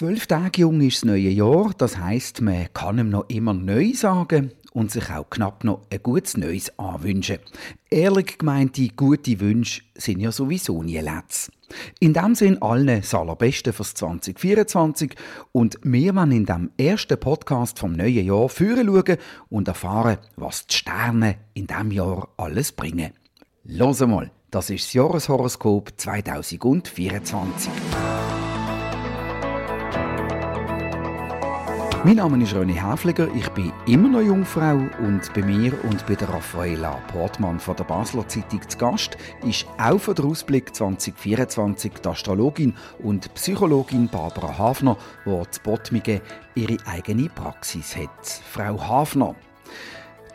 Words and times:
Zwölf 0.00 0.26
Tage 0.26 0.62
jung 0.62 0.80
ist 0.80 1.02
das 1.02 1.04
neue 1.04 1.28
Jahr, 1.28 1.72
das 1.76 1.98
heißt, 1.98 2.40
man 2.40 2.72
kann 2.72 2.98
ihm 2.98 3.10
noch 3.10 3.28
immer 3.28 3.52
neu 3.52 3.92
sagen 3.92 4.50
und 4.72 4.90
sich 4.90 5.10
auch 5.10 5.28
knapp 5.28 5.62
noch 5.62 5.82
ein 5.90 6.02
gutes 6.02 6.38
Neues 6.38 6.72
anwünschen. 6.78 7.38
Ehrlich 7.90 8.38
gemeinte 8.38 8.88
gute 8.96 9.38
Wünsche 9.40 9.82
sind 9.94 10.20
ja 10.20 10.32
sowieso 10.32 10.82
nie 10.82 10.96
letzt. 11.00 11.52
In 11.98 12.14
dem 12.14 12.34
Sinn 12.34 12.62
allen 12.62 12.86
das 13.02 13.12
Allerbeste 13.12 13.74
fürs 13.74 13.92
2024 13.92 15.16
und 15.52 15.78
wir 15.82 16.14
wollen 16.14 16.32
in 16.32 16.46
dem 16.46 16.70
ersten 16.78 17.20
Podcast 17.20 17.78
vom 17.78 17.92
neuen 17.92 18.24
Jahr 18.24 18.48
führen 18.48 18.86
schauen 18.86 19.18
und 19.50 19.68
erfahren, 19.68 20.16
was 20.36 20.66
die 20.66 20.76
Sterne 20.76 21.36
in 21.52 21.66
diesem 21.66 21.92
Jahr 21.92 22.26
alles 22.38 22.72
bringen. 22.72 23.12
Los 23.64 24.00
mal, 24.00 24.30
das 24.50 24.70
ist 24.70 24.86
das 24.86 24.94
Jahreshoroskop 24.94 25.92
2024. 25.94 27.70
Mein 32.02 32.16
Name 32.16 32.42
ist 32.42 32.54
René 32.54 32.80
Häfliger, 32.80 33.28
ich 33.34 33.46
bin 33.50 33.70
immer 33.86 34.08
noch 34.08 34.22
Jungfrau 34.22 34.76
und 35.06 35.20
bei 35.34 35.42
mir 35.42 35.74
und 35.84 36.06
bei 36.06 36.14
der 36.14 36.30
Raffaella 36.30 36.92
Portmann 37.12 37.60
von 37.60 37.76
der 37.76 37.84
Basler 37.84 38.26
Zeitung 38.26 38.66
zu 38.66 38.78
Gast 38.78 39.18
ist 39.46 39.66
auch 39.76 39.98
für 39.98 40.14
den 40.14 40.24
Ausblick 40.24 40.74
2024 40.74 41.92
die 42.02 42.08
Astrologin 42.08 42.74
und 43.00 43.34
Psychologin 43.34 44.08
Barbara 44.08 44.56
Hafner, 44.56 44.96
die 45.26 45.50
zu 45.50 45.60
Bottmige 45.60 46.22
ihre 46.54 46.78
eigene 46.86 47.28
Praxis 47.28 47.94
hat. 47.94 48.42
Frau 48.50 48.80
Hafner, 48.80 49.34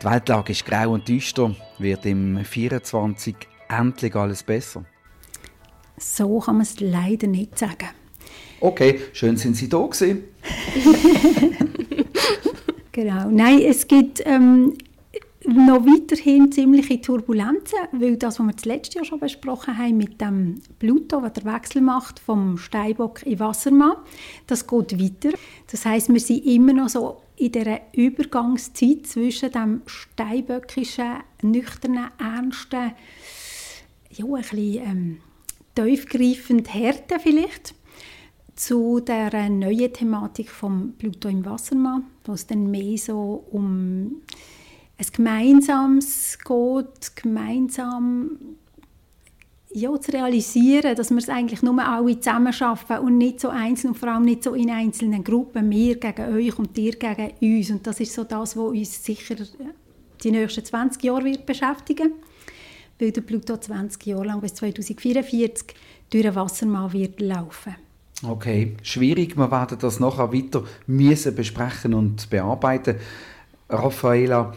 die 0.00 0.04
Weltlage 0.04 0.52
ist 0.52 0.66
grau 0.66 0.92
und 0.92 1.08
düster, 1.08 1.52
wird 1.78 2.06
im 2.06 2.44
24 2.44 3.34
endlich 3.68 4.14
alles 4.14 4.44
besser? 4.44 4.84
So 5.98 6.38
kann 6.38 6.58
man 6.58 6.62
es 6.62 6.78
leider 6.78 7.26
nicht 7.26 7.58
sagen. 7.58 7.88
Okay, 8.60 9.00
schön 9.12 9.36
sind 9.36 9.56
Sie 9.56 9.68
da 9.68 9.84
gewesen. 9.86 10.24
genau. 12.92 13.28
Nein, 13.30 13.60
es 13.60 13.86
gibt 13.86 14.22
ähm, 14.24 14.74
noch 15.46 15.84
weiterhin 15.84 16.50
ziemliche 16.50 17.00
Turbulenzen, 17.00 17.78
weil 17.92 18.16
das, 18.16 18.38
was 18.38 18.46
wir 18.46 18.52
das 18.52 18.64
letzte 18.64 18.96
Jahr 18.96 19.04
schon 19.04 19.20
besprochen 19.20 19.78
haben 19.78 19.96
mit 19.96 20.20
dem 20.20 20.60
Pluto, 20.78 21.20
der 21.20 21.30
den 21.30 21.44
Wechsel 21.44 21.82
macht 21.82 22.18
vom 22.18 22.58
Steinbock 22.58 23.24
in 23.24 23.38
Wassermann, 23.38 23.96
das 24.46 24.66
geht 24.66 25.00
weiter. 25.00 25.36
Das 25.70 25.84
heißt, 25.84 26.12
wir 26.12 26.20
sind 26.20 26.44
immer 26.46 26.72
noch 26.72 26.88
so 26.88 27.22
in 27.36 27.52
der 27.52 27.82
Übergangszeit 27.92 29.06
zwischen 29.06 29.52
dem 29.52 29.82
steinböckischen, 29.86 31.18
nüchternen, 31.42 32.08
ernsten, 32.18 32.92
ja, 34.10 34.24
ein 34.24 34.40
bisschen 34.40 34.82
ähm, 34.82 35.18
tiefgreifend 35.74 36.72
Härte 36.72 37.20
vielleicht 37.20 37.75
zu 38.56 39.00
der 39.00 39.48
neuen 39.48 39.92
Thematik 39.92 40.50
vom 40.50 40.94
Pluto 40.98 41.28
im 41.28 41.44
Wassermann, 41.44 42.04
wo 42.24 42.32
es 42.32 42.46
dann 42.46 42.70
mehr 42.70 42.96
so 42.98 43.44
um 43.50 44.22
ein 44.98 45.06
Gemeinsames 45.12 46.38
geht, 46.38 47.16
gemeinsam 47.16 48.38
ja, 49.72 50.00
zu 50.00 50.10
realisieren, 50.10 50.96
dass 50.96 51.10
wir 51.10 51.18
es 51.18 51.28
eigentlich 51.28 51.62
nur 51.62 51.78
alle 51.84 52.18
zusammen 52.18 52.52
schaffen 52.52 52.98
und 52.98 53.18
nicht 53.18 53.40
so 53.40 53.50
einzeln 53.50 53.90
und 53.90 53.98
vor 53.98 54.08
allem 54.08 54.24
nicht 54.24 54.42
so 54.42 54.54
in 54.54 54.70
einzelnen 54.70 55.22
Gruppen, 55.22 55.70
wir 55.70 55.96
gegen 56.00 56.34
euch 56.34 56.58
und 56.58 56.76
ihr 56.78 56.92
gegen 56.92 57.32
uns. 57.58 57.70
Und 57.70 57.86
das 57.86 58.00
ist 58.00 58.14
so 58.14 58.24
das, 58.24 58.56
was 58.56 58.64
uns 58.64 59.04
sicher 59.04 59.36
die 60.22 60.30
nächsten 60.30 60.64
20 60.64 61.02
Jahre 61.04 61.24
wird 61.24 61.44
beschäftigen 61.44 62.12
weil 62.98 63.12
der 63.12 63.20
Pluto 63.20 63.56
20 63.56 64.06
Jahre 64.06 64.26
lang 64.26 64.40
bis 64.40 64.54
2044 64.54 65.74
durch 66.10 66.22
den 66.22 66.34
Wassermann 66.34 66.92
wird 66.92 67.20
laufen 67.20 67.76
Okay, 68.22 68.76
schwierig. 68.82 69.36
Wir 69.36 69.50
werden 69.50 69.78
das 69.78 70.00
nachher 70.00 70.32
weiter 70.32 70.64
müssen 70.86 71.34
besprechen 71.34 71.92
und 71.92 72.30
bearbeiten. 72.30 72.96
Raffaela, 73.68 74.54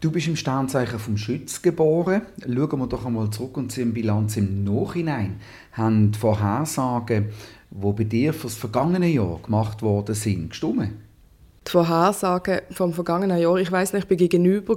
du 0.00 0.10
bist 0.10 0.28
im 0.28 0.36
Sternzeichen 0.36 0.98
vom 0.98 1.18
Schütz 1.18 1.60
geboren. 1.60 2.22
Schauen 2.42 2.78
wir 2.78 2.86
doch 2.86 3.04
einmal 3.04 3.28
zurück 3.30 3.58
und 3.58 3.70
sehen 3.70 3.92
Bilanz 3.92 4.38
im 4.38 4.64
Nachhinein. 4.64 5.40
Haben 5.72 6.12
die 6.12 6.18
Vorhersagen, 6.18 7.26
die 7.70 7.92
bei 7.92 8.04
dir 8.04 8.32
für 8.32 8.46
das 8.46 8.56
vergangene 8.56 9.08
Jahr 9.08 9.40
gemacht 9.42 9.82
worden 9.82 10.14
sind, 10.14 10.50
gestimmt? 10.50 10.92
Die 11.66 11.70
Vorhersagen 11.70 12.60
vom 12.70 12.94
vergangenen 12.94 13.38
Jahr, 13.38 13.56
ich 13.56 13.70
weiß 13.70 13.92
nicht, 13.92 14.04
ich 14.04 14.10
war 14.10 14.16
gegenüber 14.16 14.74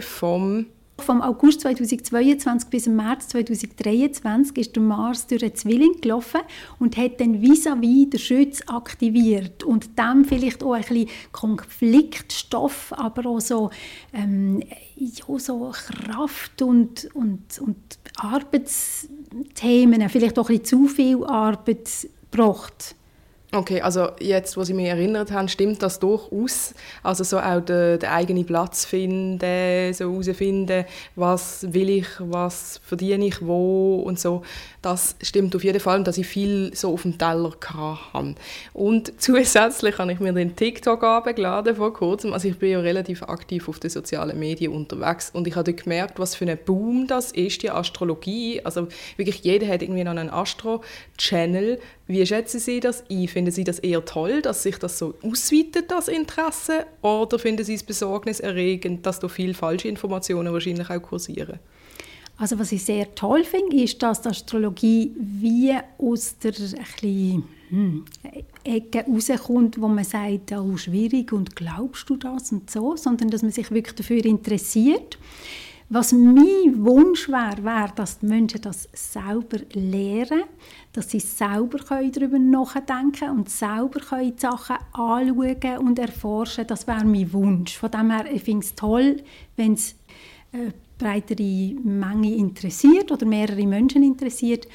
vom 0.00 0.66
vom 1.04 1.22
August 1.22 1.60
2022 1.60 2.70
bis 2.70 2.86
März 2.86 3.28
2023 3.28 4.56
ist 4.58 4.74
der 4.74 4.82
Mars 4.82 5.26
durch 5.26 5.40
den 5.40 5.54
Zwilling 5.54 6.00
gelaufen 6.00 6.40
und 6.78 6.96
hat 6.96 7.20
dann 7.20 7.40
vis-à-vis 7.42 8.10
den 8.10 8.18
Schütz 8.18 8.62
aktiviert 8.66 9.62
und 9.62 9.90
dann 9.96 10.24
vielleicht 10.24 10.62
auch 10.62 10.72
ein 10.72 10.82
bisschen 10.82 11.08
Konfliktstoff, 11.32 12.92
aber 12.96 13.26
auch 13.28 13.40
so, 13.40 13.70
ähm, 14.12 14.62
ja, 14.96 15.38
so 15.38 15.72
Kraft 15.72 16.62
und, 16.62 17.08
und, 17.14 17.58
und 17.60 17.76
Arbeitsthemen, 18.16 20.08
vielleicht 20.08 20.38
auch 20.38 20.48
ein 20.48 20.58
bisschen 20.58 20.86
zu 20.86 20.88
viel 20.88 21.24
Arbeit 21.24 22.08
gebracht. 22.30 22.96
Okay, 23.54 23.80
also 23.80 24.08
jetzt, 24.18 24.56
wo 24.56 24.64
Sie 24.64 24.74
mich 24.74 24.88
erinnert 24.88 25.30
haben, 25.30 25.48
stimmt 25.48 25.80
das 25.80 26.00
durchaus. 26.00 26.74
Also 27.04 27.22
so 27.22 27.38
auch 27.38 27.60
den, 27.60 28.00
den 28.00 28.10
eigenen 28.10 28.44
Platz 28.44 28.84
finden, 28.84 29.94
so 29.94 30.10
herausfinden, 30.10 30.84
was 31.14 31.64
will 31.72 31.88
ich, 31.88 32.06
was 32.18 32.80
verdiene 32.84 33.26
ich 33.26 33.46
wo 33.46 34.02
und 34.04 34.18
so. 34.18 34.42
Das 34.82 35.14
stimmt 35.22 35.54
auf 35.54 35.62
jeden 35.62 35.78
Fall, 35.78 36.02
dass 36.02 36.18
ich 36.18 36.26
viel 36.26 36.74
so 36.74 36.92
auf 36.92 37.02
dem 37.02 37.16
Teller 37.16 37.52
hatte. 38.12 38.34
Und 38.72 39.12
zusätzlich 39.20 39.98
habe 39.98 40.12
ich 40.12 40.18
mir 40.18 40.32
den 40.32 40.56
TikTok 40.56 41.04
abgeladen 41.04 41.76
vor 41.76 41.94
kurzem. 41.94 42.32
Also 42.32 42.48
ich 42.48 42.58
bin 42.58 42.70
ja 42.70 42.80
relativ 42.80 43.22
aktiv 43.22 43.68
auf 43.68 43.78
den 43.78 43.90
sozialen 43.90 44.36
Medien 44.36 44.72
unterwegs 44.72 45.30
und 45.32 45.46
ich 45.46 45.54
habe 45.54 45.70
dort 45.70 45.84
gemerkt, 45.84 46.18
was 46.18 46.34
für 46.34 46.44
ein 46.44 46.58
Boom 46.66 47.06
das 47.06 47.30
ist, 47.30 47.62
die 47.62 47.70
Astrologie. 47.70 48.62
Also 48.64 48.88
wirklich 49.16 49.44
jeder 49.44 49.68
hat 49.68 49.80
irgendwie 49.80 50.02
noch 50.02 50.10
einen 50.10 50.28
Astro-Channel. 50.28 51.78
Wie 52.06 52.24
schätzen 52.26 52.60
Sie 52.60 52.80
das 52.80 53.04
ein? 53.10 53.28
Finden 53.28 53.50
Sie 53.50 53.64
das 53.64 53.78
eher 53.78 54.04
toll, 54.04 54.42
dass 54.42 54.62
sich 54.62 54.78
das 54.78 54.98
so 54.98 55.14
ausweitet, 55.22 55.90
das 55.90 56.08
Interesse? 56.08 56.84
Oder 57.00 57.38
finden 57.38 57.64
Sie 57.64 57.74
es 57.74 57.82
besorgniserregend, 57.82 59.06
dass 59.06 59.20
da 59.20 59.28
viele 59.28 59.54
falsche 59.54 59.88
Informationen 59.88 60.52
wahrscheinlich 60.52 60.90
auch 60.90 61.00
kursieren? 61.00 61.58
Also 62.36 62.58
was 62.58 62.72
ich 62.72 62.84
sehr 62.84 63.14
toll 63.14 63.44
finde, 63.44 63.76
ist, 63.76 64.02
dass 64.02 64.20
die 64.20 64.28
Astrologie 64.28 65.14
wie 65.16 65.72
aus 65.98 66.36
der 66.38 66.50
bisschen, 66.50 67.44
hm, 67.68 68.04
Ecke 68.64 69.04
rauskommt, 69.06 69.80
wo 69.80 69.88
man 69.88 70.04
sagt, 70.04 70.52
oh, 70.52 70.76
schwierig 70.76 71.32
und 71.32 71.54
glaubst 71.54 72.10
du 72.10 72.16
das 72.16 72.50
und 72.50 72.70
so, 72.70 72.96
sondern 72.96 73.30
dass 73.30 73.42
man 73.42 73.52
sich 73.52 73.70
wirklich 73.70 73.94
dafür 73.94 74.24
interessiert. 74.24 75.16
Was 75.90 76.12
mein 76.12 76.84
Wunsch 76.84 77.28
wäre, 77.28 77.62
wäre, 77.62 77.92
dass 77.94 78.18
die 78.18 78.26
Menschen 78.26 78.60
das 78.62 78.88
selber 78.92 79.58
lernen, 79.74 80.44
dass 80.94 81.10
sie 81.10 81.20
selber 81.20 81.78
darüber 81.88 82.38
nachdenken 82.38 83.30
und 83.30 83.50
selber 83.50 84.00
die 84.20 84.32
Sachen 84.36 84.76
anschauen 84.92 85.78
und 85.78 85.98
erforschen. 85.98 86.66
Das 86.68 86.86
wäre 86.86 87.04
mein 87.04 87.32
Wunsch. 87.32 87.76
Von 87.76 87.90
dem 87.90 88.12
her, 88.12 88.32
ich 88.32 88.44
finde 88.44 88.64
es 88.64 88.74
toll, 88.76 89.22
wenn 89.56 89.72
es 89.72 89.96
äh, 90.52 90.70
breitere 90.96 91.74
Menge 91.82 92.36
interessiert 92.36 93.10
oder 93.10 93.26
mehrere 93.26 93.66
Menschen 93.66 94.04
interessiert. 94.04 94.68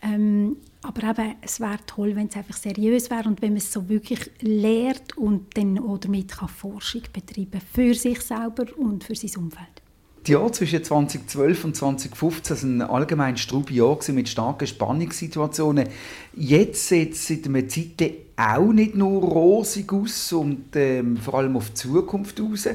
Ähm, 0.00 0.56
aber 0.80 1.10
eben, 1.10 1.34
es 1.42 1.60
wäre 1.60 1.78
toll, 1.86 2.16
wenn 2.16 2.28
es 2.28 2.36
einfach 2.36 2.56
seriös 2.56 3.10
wäre 3.10 3.28
und 3.28 3.42
wenn 3.42 3.50
man 3.50 3.58
es 3.58 3.70
so 3.70 3.86
wirklich 3.90 4.30
lehrt 4.40 5.18
und 5.18 5.56
dann 5.56 5.78
auch 5.78 5.98
damit 5.98 6.32
kann 6.32 6.48
Forschung 6.48 7.02
betreiben 7.12 7.60
für 7.72 7.94
sich 7.94 8.20
selber 8.22 8.64
und 8.78 9.04
für 9.04 9.14
sein 9.14 9.44
Umfeld. 9.44 9.81
Die 10.26 10.32
Jahre 10.32 10.52
zwischen 10.52 10.84
2012 10.84 11.64
und 11.64 11.76
2015 11.76 12.80
waren 12.80 12.90
allgemein 12.90 13.36
strube 13.36 13.72
Jahre 13.72 14.12
mit 14.12 14.28
starken 14.28 14.66
Spannungssituationen. 14.66 15.88
Jetzt 16.36 16.88
sieht 16.88 17.14
es 17.14 17.26
seit 17.26 17.46
einer 17.46 17.66
Zeit 17.68 18.12
auch 18.36 18.72
nicht 18.72 18.94
nur 18.94 19.22
rosig 19.22 19.92
aus 19.92 20.32
und 20.32 20.76
ähm, 20.76 21.16
vor 21.16 21.34
allem 21.34 21.56
auf 21.56 21.70
die 21.70 21.74
Zukunft 21.74 22.40
aus. 22.40 22.66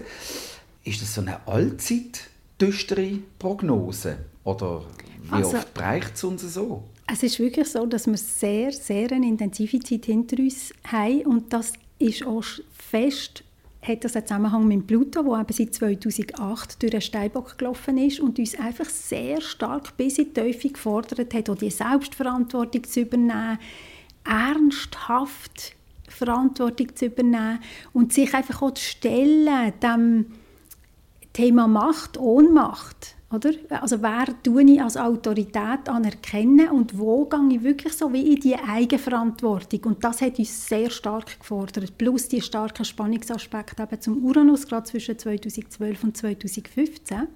Ist 0.83 1.01
das 1.01 1.15
so 1.15 1.21
eine 1.21 1.45
Allzeit? 1.47 2.29
düstere 2.59 3.19
Prognose? 3.39 4.17
Oder 4.43 4.83
wie 5.23 5.35
also, 5.35 5.57
oft 5.57 5.73
bereicht 5.73 6.15
es 6.15 6.23
uns 6.23 6.41
so? 6.53 6.83
Es 7.11 7.23
ist 7.23 7.39
wirklich 7.39 7.67
so, 7.67 7.85
dass 7.85 8.07
wir 8.07 8.17
sehr, 8.17 8.71
sehr 8.71 9.11
eine 9.11 9.27
intensive 9.27 9.79
Zeit 9.79 10.05
hinter 10.05 10.37
uns 10.39 10.73
haben 10.85 11.21
und 11.25 11.53
das 11.53 11.73
ist 11.99 12.25
auch 12.25 12.43
fest 12.73 13.43
hat 13.87 14.03
das 14.03 14.15
einen 14.15 14.27
Zusammenhang 14.27 14.67
mit 14.67 14.87
Pluto, 14.87 15.23
der 15.23 15.41
eben 15.41 15.53
seit 15.53 15.73
2008 15.73 16.81
durch 16.81 16.91
den 16.91 17.01
Steinbock 17.01 17.57
gelaufen 17.57 17.97
ist 17.97 18.19
und 18.19 18.39
uns 18.39 18.59
einfach 18.59 18.85
sehr 18.85 19.41
stark 19.41 19.95
bis 19.97 20.17
in 20.17 20.25
die 20.25 20.33
Teufel 20.33 20.71
gefordert 20.71 21.33
hat, 21.33 21.49
auch 21.49 21.55
die 21.55 21.69
Selbstverantwortung 21.69 22.83
zu 22.83 23.01
übernehmen, 23.01 23.59
ernsthaft 24.23 25.75
Verantwortung 26.07 26.95
zu 26.95 27.05
übernehmen 27.05 27.59
und 27.93 28.13
sich 28.13 28.33
einfach 28.33 28.61
auch 28.61 28.73
zu 28.73 28.83
stellen, 28.83 29.73
dem 29.81 30.25
Thema 31.33 31.67
Macht, 31.67 32.17
Ohnmacht. 32.17 33.16
Oder? 33.29 33.51
Also 33.81 34.01
wer 34.01 34.27
tue 34.41 34.63
ich 34.63 34.81
als 34.81 34.95
Autorität 34.95 35.89
anerkennen 35.89 36.69
und 36.69 36.97
wo 36.97 37.25
gehe 37.25 37.57
ich 37.57 37.63
wirklich 37.63 37.93
so 37.93 38.13
wie 38.13 38.33
in 38.33 38.39
die 38.39 38.55
Eigenverantwortung? 38.55 39.81
Und 39.83 40.03
das 40.03 40.21
hat 40.21 40.39
uns 40.39 40.67
sehr 40.67 40.89
stark 40.89 41.37
gefordert. 41.39 41.97
Plus 41.97 42.29
die 42.29 42.41
starken 42.41 42.85
Spannungsaspekte 42.85 43.83
eben 43.83 44.01
zum 44.01 44.23
Uranus, 44.23 44.65
gerade 44.65 44.85
zwischen 44.85 45.19
2012 45.19 46.03
und 46.05 46.15
2015. 46.15 47.27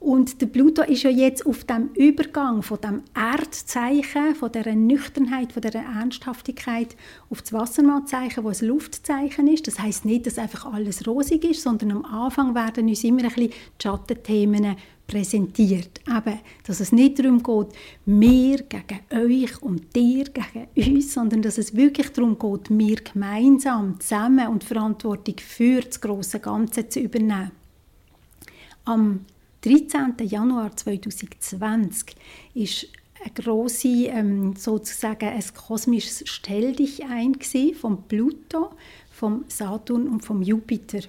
Und 0.00 0.40
der 0.40 0.46
Pluto 0.46 0.82
ist 0.82 1.02
ja 1.02 1.10
jetzt 1.10 1.44
auf 1.44 1.64
dem 1.64 1.90
Übergang 1.94 2.62
von 2.62 2.80
dem 2.80 3.02
Erdzeichen, 3.14 4.34
von 4.34 4.50
der 4.50 4.74
Nüchternheit, 4.74 5.52
von 5.52 5.60
der 5.60 5.74
Ernsthaftigkeit 5.74 6.96
auf 7.28 7.42
das 7.42 7.52
Wassermannzeichen, 7.52 8.42
wo 8.42 8.48
ein 8.48 8.66
Luftzeichen 8.66 9.46
ist. 9.46 9.66
Das 9.66 9.78
heißt 9.78 10.06
nicht, 10.06 10.26
dass 10.26 10.38
einfach 10.38 10.72
alles 10.72 11.06
rosig 11.06 11.44
ist, 11.44 11.62
sondern 11.62 11.90
am 11.90 12.04
Anfang 12.06 12.54
werden 12.54 12.88
uns 12.88 13.04
immer 13.04 13.24
ein 13.24 13.28
bisschen 13.28 13.50
die 13.50 13.82
Schattenthemen 13.82 14.76
präsentiert. 15.06 16.00
Eben, 16.08 16.38
dass 16.66 16.80
es 16.80 16.92
nicht 16.92 17.18
darum 17.18 17.42
geht, 17.42 17.76
wir 18.06 18.62
gegen 18.62 19.00
euch 19.12 19.62
und 19.62 19.94
dir 19.94 20.24
gegen 20.24 20.94
uns, 20.94 21.12
sondern 21.12 21.42
dass 21.42 21.58
es 21.58 21.76
wirklich 21.76 22.10
darum 22.12 22.38
geht, 22.38 22.70
wir 22.70 22.96
gemeinsam 22.96 24.00
zusammen 24.00 24.48
und 24.48 24.64
Verantwortung 24.64 25.34
für 25.38 25.82
das 25.82 26.00
große 26.00 26.40
Ganze 26.40 26.88
zu 26.88 27.00
übernehmen. 27.00 27.50
Am 28.86 29.26
13. 29.62 30.14
Januar 30.26 30.76
2020 30.76 32.14
ist 32.54 32.86
eine 33.22 33.34
grosse, 33.34 34.06
ähm, 34.06 34.54
sozusagen 34.56 35.28
ein 35.28 35.44
kosmisches 35.54 36.22
Stell 36.26 36.72
dich 36.72 37.04
ein 37.04 37.36
vom 37.74 38.04
Pluto, 38.04 38.70
vom 39.10 39.44
Saturn 39.48 40.08
und 40.08 40.24
vom 40.24 40.40
Jupiter. 40.40 41.00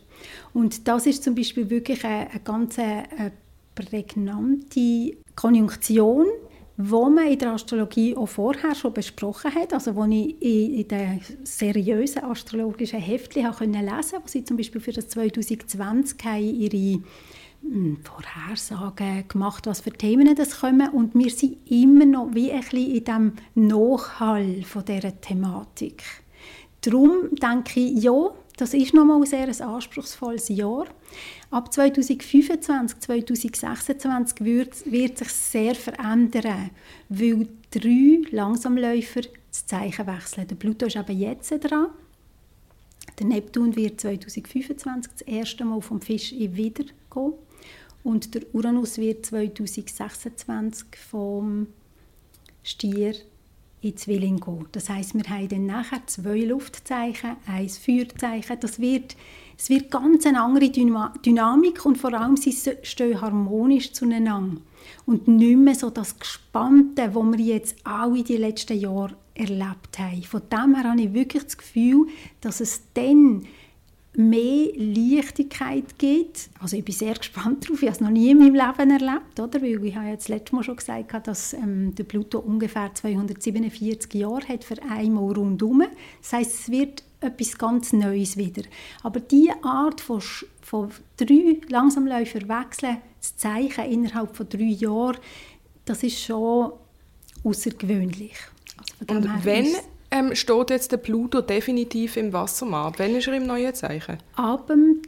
Und 0.54 0.88
das 0.88 1.06
ist 1.06 1.24
zum 1.24 1.36
Beispiel 1.36 1.70
wirklich 1.70 2.04
eine, 2.04 2.30
eine 2.30 2.40
ganz 2.42 2.78
eine 2.78 3.04
äh, 3.18 3.32
prägnante 3.74 5.16
Konjunktion, 5.36 6.28
wo 6.76 7.10
man 7.10 7.28
in 7.28 7.40
der 7.40 7.54
Astrologie 7.54 8.16
auch 8.16 8.28
vorher 8.28 8.76
schon 8.76 8.94
besprochen 8.94 9.54
hat, 9.54 9.74
also 9.74 9.96
wo 9.96 10.04
ich 10.06 10.42
in, 10.42 10.88
den 10.88 11.22
seriösen 11.44 12.24
astrologischen 12.24 13.00
Heftchen 13.00 13.44
lesen 13.44 13.62
konnte, 13.70 14.16
wo 14.24 14.28
sie 14.28 14.44
zum 14.44 14.58
Beispiel 14.58 14.82
für 14.82 14.92
das 14.92 15.08
2020 15.10 16.18
ihre 16.26 17.02
Vorhersagen 18.04 19.28
gemacht, 19.28 19.66
was 19.66 19.82
für 19.82 19.92
Themen 19.92 20.36
das 20.36 20.60
kommen 20.60 20.90
und 20.90 21.16
wir 21.16 21.30
sind 21.30 21.58
immer 21.70 22.06
noch 22.06 22.34
wie 22.34 22.52
ein 22.52 22.62
bisschen 22.62 22.96
in 22.96 23.04
dem 23.04 23.34
Nachhall 23.56 24.64
von 24.64 24.84
dieser 24.84 25.20
Thematik. 25.22 26.04
Darum 26.82 27.36
denke 27.36 27.80
ich, 27.80 28.04
ja, 28.04 28.32
das 28.58 28.74
ist 28.74 28.94
nochmal 28.94 29.22
ein 29.22 29.26
sehr 29.26 29.48
anspruchsvolles 29.48 30.50
Jahr. 30.50 30.86
Ab 31.50 31.72
2025, 31.72 33.00
2026 33.00 34.42
wird, 34.42 34.92
wird 34.92 35.18
sich 35.18 35.30
sehr 35.30 35.76
verändern, 35.76 36.72
weil 37.10 37.48
drei 37.72 38.22
Langsamläufer 38.32 39.22
das 39.50 39.66
Zeichen 39.66 40.08
wechseln. 40.08 40.48
Der 40.48 40.56
Pluto 40.56 40.86
ist 40.88 40.98
aber 40.98 41.14
jetzt 41.14 41.52
dran. 41.52 41.88
Der 43.20 43.28
Neptun 43.28 43.76
wird 43.76 44.02
2025 44.02 45.12
das 45.12 45.22
erste 45.22 45.66
Mal 45.66 45.82
vom 45.82 46.02
Fisch 46.02 46.32
in 46.32 46.56
Wider 46.56 46.86
gehen. 47.14 47.34
Und 48.04 48.34
der 48.34 48.44
Uranus 48.54 48.98
wird 48.98 49.26
2026 49.26 50.88
vom 51.10 51.68
Stier 52.64 53.14
in 53.82 53.98
Zwilling 53.98 54.40
gehen. 54.40 54.68
Das 54.72 54.90
heißt, 54.90 55.16
wir 55.16 55.24
haben 55.24 55.50
dann 55.50 55.66
nachher 55.66 56.06
zwei 56.06 56.42
Luftzeichen, 56.42 57.38
ein 57.48 57.68
Feuerzeichen. 57.68 58.58
Das 58.60 58.80
wird, 58.80 59.16
es 59.58 59.70
wird 59.70 59.90
ganz 59.90 60.26
eine 60.26 60.42
andere 60.42 60.70
Dynamik 60.70 61.86
und 61.86 61.98
vor 61.98 62.14
allem 62.14 62.38
sie 62.38 62.56
stehen 62.84 63.22
harmonisch 63.22 63.92
zueinander. 63.94 64.62
Und 65.06 65.28
nicht 65.28 65.58
mehr 65.58 65.76
so 65.76 65.90
das 65.90 66.18
Gespannte, 66.18 67.14
was 67.14 67.38
wir 67.38 67.46
jetzt 67.46 67.76
alle 67.84 68.24
die 68.24 68.38
letzten 68.38 68.80
Jahre 68.80 69.16
erlebt 69.34 69.98
haben. 69.98 70.24
Von 70.24 70.42
dem 70.52 70.76
her 70.76 70.90
habe 70.90 71.02
ich 71.02 71.14
wirklich 71.14 71.44
das 71.44 71.58
Gefühl, 71.58 72.08
dass 72.42 72.62
es 72.62 72.82
dann 72.94 73.48
mehr 74.14 74.68
Leichtigkeit 74.76 75.98
gibt. 75.98 76.50
Also 76.60 76.76
ich 76.76 76.84
bin 76.84 76.94
sehr 76.94 77.14
gespannt 77.14 77.64
darauf. 77.64 77.82
Ich 77.82 77.88
habe 77.88 77.96
es 77.96 78.02
noch 78.02 78.10
nie 78.10 78.32
in 78.32 78.40
meinem 78.40 78.56
Leben 78.56 78.92
erlebt, 78.92 79.40
oder? 79.40 79.62
Weil 79.62 79.86
ich 79.86 79.96
habe 79.96 80.08
ja 80.08 80.16
das 80.16 80.28
letzte 80.28 80.56
Mal 80.56 80.64
schon 80.64 80.76
gesagt, 80.76 81.28
dass 81.28 81.54
ähm, 81.54 81.96
der 81.96 82.04
Pluto 82.04 82.40
ungefähr 82.40 82.94
247 82.94 84.14
Jahre 84.16 84.48
hat 84.48 84.64
für 84.66 84.82
einmal 84.84 85.34
rundum. 85.34 85.84
Das 86.22 86.34
heißt, 86.34 86.60
es 86.60 86.72
wird 86.72 87.04
etwas 87.22 87.58
ganz 87.58 87.94
Neues 87.94 88.36
wieder. 88.36 88.64
Aber 89.04 89.20
diese 89.22 89.64
Art 89.64 90.02
von, 90.02 90.22
von 90.62 90.90
drei 91.16 91.62
Langsamläufer 91.70 92.42
wechseln, 92.50 92.98
das 93.20 93.38
Zeichen 93.38 93.86
innerhalb 93.86 94.36
von 94.36 94.50
drei 94.50 94.64
Jahren, 94.64 95.18
das 95.86 96.04
ist 96.04 96.20
schon 96.20 96.74
außergewöhnlich. 97.44 98.36
Also 99.00 99.16
Und 99.16 99.46
wenn 99.46 99.68
ähm, 100.12 100.36
steht 100.36 100.70
jetzt 100.70 100.92
der 100.92 100.98
Pluto 100.98 101.42
definitiv 101.42 102.18
im 102.18 102.34
Wassermann? 102.34 102.94
Wann 102.98 103.16
ist 103.16 103.28
er 103.28 103.36
im 103.36 103.48
neuen 103.48 103.74
Zeichen? 103.74 104.18
Ab 104.36 104.68
dem 104.68 105.02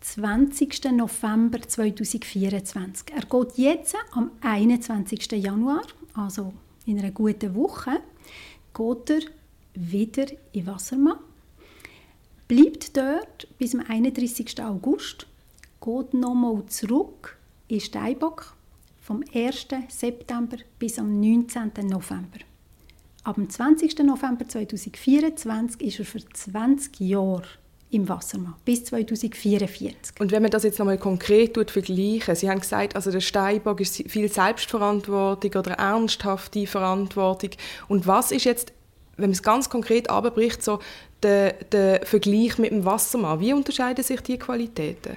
20. 0.00 0.92
November 0.92 1.60
2024. 1.60 3.12
Er 3.14 3.22
geht 3.22 3.58
jetzt 3.58 3.96
am 4.12 4.32
21. 4.40 5.30
Januar, 5.32 5.82
also 6.14 6.52
in 6.86 6.98
einer 6.98 7.10
guten 7.12 7.54
Woche, 7.54 8.00
geht 8.74 9.10
er 9.10 9.20
wieder 9.74 10.26
in 10.52 10.66
Wassermann, 10.66 11.18
bleibt 12.48 12.96
dort 12.96 13.46
bis 13.58 13.72
zum 13.72 13.80
31. 13.86 14.62
August, 14.62 15.26
geht 15.80 16.14
nochmal 16.14 16.64
zurück 16.66 17.36
in 17.68 17.80
Steinbock 17.80 18.54
vom 19.00 19.22
1. 19.32 19.68
September 19.88 20.56
bis 20.78 20.98
am 20.98 21.20
19. 21.20 21.72
November. 21.86 22.38
Ab 23.22 23.34
dem 23.34 23.50
20. 23.50 23.98
November 23.98 24.48
2024 24.48 25.82
ist 25.82 25.98
er 25.98 26.04
für 26.06 26.20
20 26.26 27.00
Jahre 27.00 27.42
im 27.90 28.08
Wassermann, 28.08 28.54
bis 28.64 28.84
2044. 28.84 30.20
Und 30.20 30.30
wenn 30.30 30.42
man 30.42 30.50
das 30.50 30.62
jetzt 30.62 30.78
nochmal 30.78 30.96
konkret 30.96 31.70
vergleichen, 31.70 32.34
Sie 32.34 32.48
haben 32.48 32.60
gesagt, 32.60 32.96
also 32.96 33.10
der 33.10 33.20
Steinbock 33.20 33.80
ist 33.80 33.96
viel 34.08 34.30
Selbstverantwortung 34.30 35.52
oder 35.54 35.72
ernsthafte 35.72 36.66
Verantwortung. 36.66 37.50
Und 37.88 38.06
was 38.06 38.30
ist 38.30 38.44
jetzt, 38.44 38.72
wenn 39.16 39.30
man 39.30 39.32
es 39.32 39.42
ganz 39.42 39.68
konkret 39.68 40.08
abbricht, 40.08 40.62
so 40.62 40.78
der, 41.22 41.52
der 41.64 42.06
Vergleich 42.06 42.58
mit 42.58 42.70
dem 42.70 42.84
Wassermann? 42.84 43.40
Wie 43.40 43.52
unterscheiden 43.52 44.04
sich 44.04 44.20
die 44.20 44.38
Qualitäten? 44.38 45.16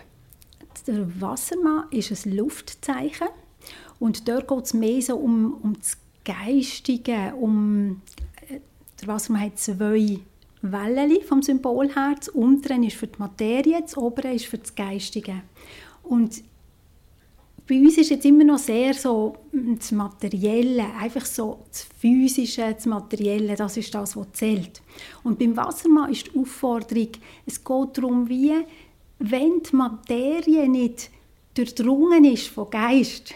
Der 0.87 1.21
Wassermann 1.21 1.85
ist 1.91 2.11
ein 2.11 2.35
Luftzeichen 2.35 3.29
und 3.99 4.27
dort 4.27 4.49
geht 4.49 4.65
es 4.65 4.73
mehr 4.73 5.01
so 5.01 5.15
um, 5.15 5.53
um 5.61 5.77
das 5.77 5.97
Geistige, 6.23 7.33
um 7.39 8.01
äh, 8.49 8.59
was 9.05 9.29
man 9.29 9.41
hat 9.41 9.59
zwei 9.59 10.19
Wellen 10.61 11.21
vom 11.23 11.41
Symbol 11.41 11.93
her. 11.93 12.15
Das 12.17 12.29
untere 12.29 12.83
ist 12.85 12.95
für 12.95 13.07
die 13.07 13.19
Materie, 13.19 13.81
das 13.81 13.97
obere 13.97 14.33
ist 14.33 14.45
für 14.45 14.57
das 14.57 14.73
Geistige. 14.73 15.41
Und 16.03 16.43
bei 17.67 17.79
uns 17.79 17.97
ist 17.97 18.09
jetzt 18.09 18.25
immer 18.25 18.43
noch 18.43 18.57
sehr 18.57 18.93
so 18.93 19.37
das 19.51 19.91
Materielle, 19.91 20.85
einfach 20.99 21.25
so 21.25 21.59
das 21.69 21.87
Physische, 21.97 22.73
das 22.73 22.85
Materielle, 22.85 23.55
das 23.55 23.77
ist 23.77 23.93
das, 23.95 24.17
was 24.17 24.31
zählt. 24.33 24.81
Und 25.23 25.39
beim 25.39 25.55
Wassermann 25.55 26.11
ist 26.11 26.27
die 26.27 26.39
Aufforderung, 26.39 27.09
es 27.45 27.63
geht 27.63 27.97
darum, 27.97 28.27
wie, 28.27 28.53
wenn 29.19 29.61
die 29.63 29.75
Materie 29.75 30.67
nicht 30.67 31.09
durchdrungen 31.53 32.25
ist 32.25 32.47
vom 32.47 32.69
Geist, 32.69 33.33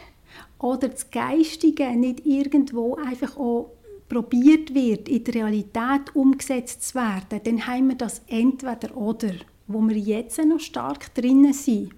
oder 0.60 0.90
das 0.90 1.10
Geistige 1.12 1.86
nicht 1.96 2.26
irgendwo 2.26 2.96
einfach 2.96 3.38
auch 3.38 3.72
probiert 4.10 4.74
wird, 4.74 5.10
in 5.10 5.24
die 5.24 5.32
Realität 5.32 6.16
umgesetzt 6.16 6.88
zu 6.88 6.96
werden, 6.96 7.42
dann 7.44 7.68
haben 7.68 7.90
wir 7.90 7.96
das 7.96 8.22
entweder 8.28 8.96
oder, 8.96 9.34
wo 9.68 9.82
wir 9.82 9.98
jetzt 9.98 10.44
noch 10.44 10.60
stark 10.60 11.14
drinnen 11.14 11.54
sind. 11.54 11.92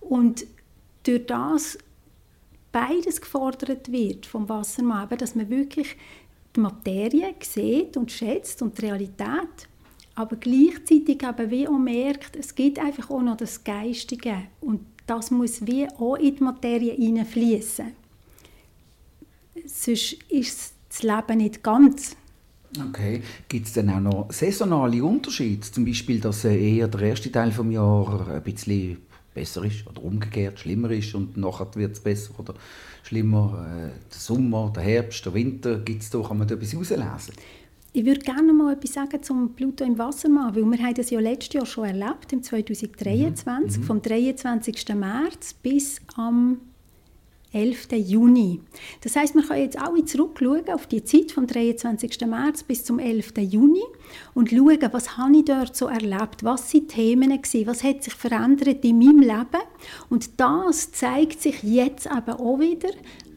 Und 0.00 0.46
durch 1.04 1.26
das 1.26 1.78
beides 2.72 3.20
gefordert 3.20 3.92
wird 3.92 4.26
vom 4.26 4.48
Wassermann, 4.48 5.08
dass 5.16 5.34
man 5.34 5.48
wirklich 5.48 5.96
die 6.56 6.60
Materie 6.60 7.34
sieht 7.40 7.96
und 7.96 8.10
schätzt 8.10 8.62
und 8.62 8.76
die 8.78 8.86
Realität, 8.86 9.68
aber 10.16 10.36
gleichzeitig 10.36 11.22
eben 11.22 11.50
wie 11.50 11.68
auch 11.68 11.78
merkt, 11.78 12.36
es 12.36 12.54
gibt 12.54 12.78
einfach 12.78 13.10
auch 13.10 13.22
noch 13.22 13.36
das 13.36 13.62
Geistige 13.64 14.36
und 14.60 14.80
das 15.06 15.30
muss 15.30 15.66
wie 15.66 15.88
auch 15.98 16.16
in 16.16 16.36
die 16.36 16.42
Materie 16.42 16.94
hineinfließen. 16.94 17.92
Sonst 19.66 20.16
ist 20.28 20.74
das 20.88 21.02
Leben 21.02 21.38
nicht 21.38 21.62
ganz. 21.62 22.16
Okay. 22.88 23.22
Gibt 23.48 23.66
es 23.66 23.72
dann 23.74 23.90
auch 23.90 24.00
noch 24.00 24.32
saisonale 24.32 25.02
Unterschiede? 25.04 25.60
Zum 25.60 25.84
Beispiel, 25.84 26.20
dass 26.20 26.44
eher 26.44 26.88
der 26.88 27.00
erste 27.02 27.30
Teil 27.30 27.50
des 27.50 27.72
Jahres 27.72 28.28
ein 28.28 28.42
bisschen 28.42 28.98
besser 29.32 29.64
ist 29.64 29.86
oder 29.86 30.02
umgekehrt 30.02 30.60
schlimmer 30.60 30.90
ist 30.90 31.14
und 31.14 31.36
nachher 31.36 31.68
wird 31.74 31.92
es 31.92 32.00
besser 32.00 32.38
oder 32.38 32.54
schlimmer. 33.02 33.66
Äh, 33.66 34.10
der 34.10 34.18
Sommer, 34.18 34.72
der 34.74 34.82
Herbst, 34.82 35.24
der 35.26 35.34
Winter, 35.34 35.78
gibt's 35.78 36.10
da, 36.10 36.20
kann 36.20 36.38
man 36.38 36.48
da 36.48 36.54
etwas 36.54 36.72
herauslesen? 36.72 37.34
Ich 37.96 38.04
würde 38.04 38.22
gerne 38.22 38.52
mal 38.52 38.72
etwas 38.72 38.94
sagen 38.94 39.22
zum 39.22 39.54
Pluto 39.54 39.84
im 39.84 39.96
Wassermann, 39.96 40.56
weil 40.56 40.64
wir 40.64 40.84
haben 40.84 40.94
das 40.94 41.10
ja 41.10 41.20
letztes 41.20 41.54
Jahr 41.54 41.64
schon 41.64 41.84
erlebt, 41.84 42.32
im 42.32 42.42
2023, 42.42 43.80
mhm. 43.80 43.84
vom 43.84 44.02
23. 44.02 44.88
März 44.96 45.54
bis 45.54 46.00
am 46.16 46.60
11. 47.52 47.92
Juni. 47.92 48.60
Das 49.00 49.14
heißt, 49.14 49.36
man 49.36 49.46
kann 49.46 49.58
jetzt 49.58 49.80
alle 49.80 50.04
zurückschauen 50.04 50.70
auf 50.70 50.88
die 50.88 51.04
Zeit 51.04 51.30
vom 51.30 51.46
23. 51.46 52.26
März 52.26 52.64
bis 52.64 52.84
zum 52.84 52.98
11. 52.98 53.34
Juni 53.38 53.84
und 54.34 54.50
schauen, 54.50 54.88
was 54.90 55.16
habe 55.16 55.36
ich 55.36 55.44
dort 55.44 55.76
so 55.76 55.86
erlebt, 55.86 56.42
was 56.42 56.72
sind 56.72 56.88
Themen 56.88 57.40
gewesen, 57.40 57.68
was 57.68 57.84
hat 57.84 58.02
sich 58.02 58.14
verändert 58.14 58.84
in 58.84 58.98
meinem 58.98 59.20
Leben 59.20 59.62
und 60.10 60.40
das 60.40 60.90
zeigt 60.90 61.40
sich 61.40 61.62
jetzt 61.62 62.06
eben 62.06 62.32
auch 62.32 62.58
wieder 62.58 62.90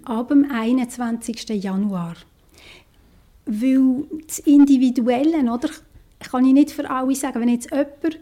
ab 0.03 0.29
dem 0.29 0.49
21. 0.49 1.47
Januar. 1.49 2.15
Weil 3.47 4.05
das 4.27 4.39
Individuelle, 4.39 5.39
oder, 5.51 5.69
kann 6.19 6.45
ich 6.45 6.53
nicht 6.53 6.71
für 6.71 6.89
alle 6.89 7.15
sagen, 7.15 7.41
wenn 7.41 7.49
jetzt 7.49 7.71
jemand 7.71 8.19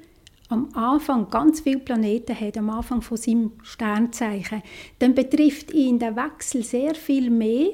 am 0.50 0.70
Anfang 0.74 1.29
ganz 1.29 1.62
viele 1.62 1.79
Planeten 1.79 2.39
hat, 2.39 2.58
am 2.58 2.70
Anfang 2.70 3.01
von 3.01 3.17
seinem 3.17 3.53
Sternzeichen, 3.63 4.62
dann 5.00 5.15
betrifft 5.15 5.74
ihn 5.74 5.98
der 5.98 6.15
Wechsel 6.15 6.63
sehr 6.63 6.94
viel 6.94 7.29
mehr, 7.29 7.70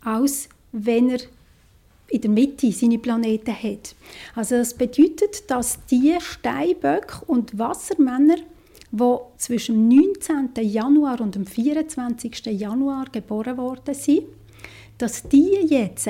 als 0.00 0.48
wenn 0.72 1.10
er 1.10 1.20
in 2.10 2.20
der 2.22 2.30
Mitte 2.30 2.72
seine 2.72 2.98
Planeten 2.98 3.54
hat. 3.54 3.94
Also 4.34 4.56
das 4.56 4.74
bedeutet, 4.74 5.50
dass 5.50 5.78
die 5.86 6.16
Steinböcke 6.18 7.24
und 7.26 7.58
Wassermänner, 7.58 8.38
die 8.90 9.16
zwischen 9.36 9.90
dem 9.90 10.00
19. 10.00 10.64
Januar 10.64 11.20
und 11.20 11.34
dem 11.34 11.46
24. 11.46 12.46
Januar 12.46 13.06
geboren 13.12 13.58
worden 13.58 13.94
sind, 13.94 14.22
dass 14.96 15.28
die 15.28 15.58
jetzt 15.68 16.08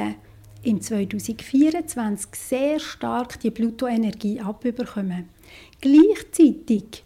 im 0.63 0.81
2024 0.81 2.31
sehr 2.35 2.81
stark 2.81 3.41
die 3.41 3.51
Pluto-Energie 3.51 4.41
abbekommen. 4.41 5.29
Gleichzeitig 5.81 6.65
die 6.69 7.03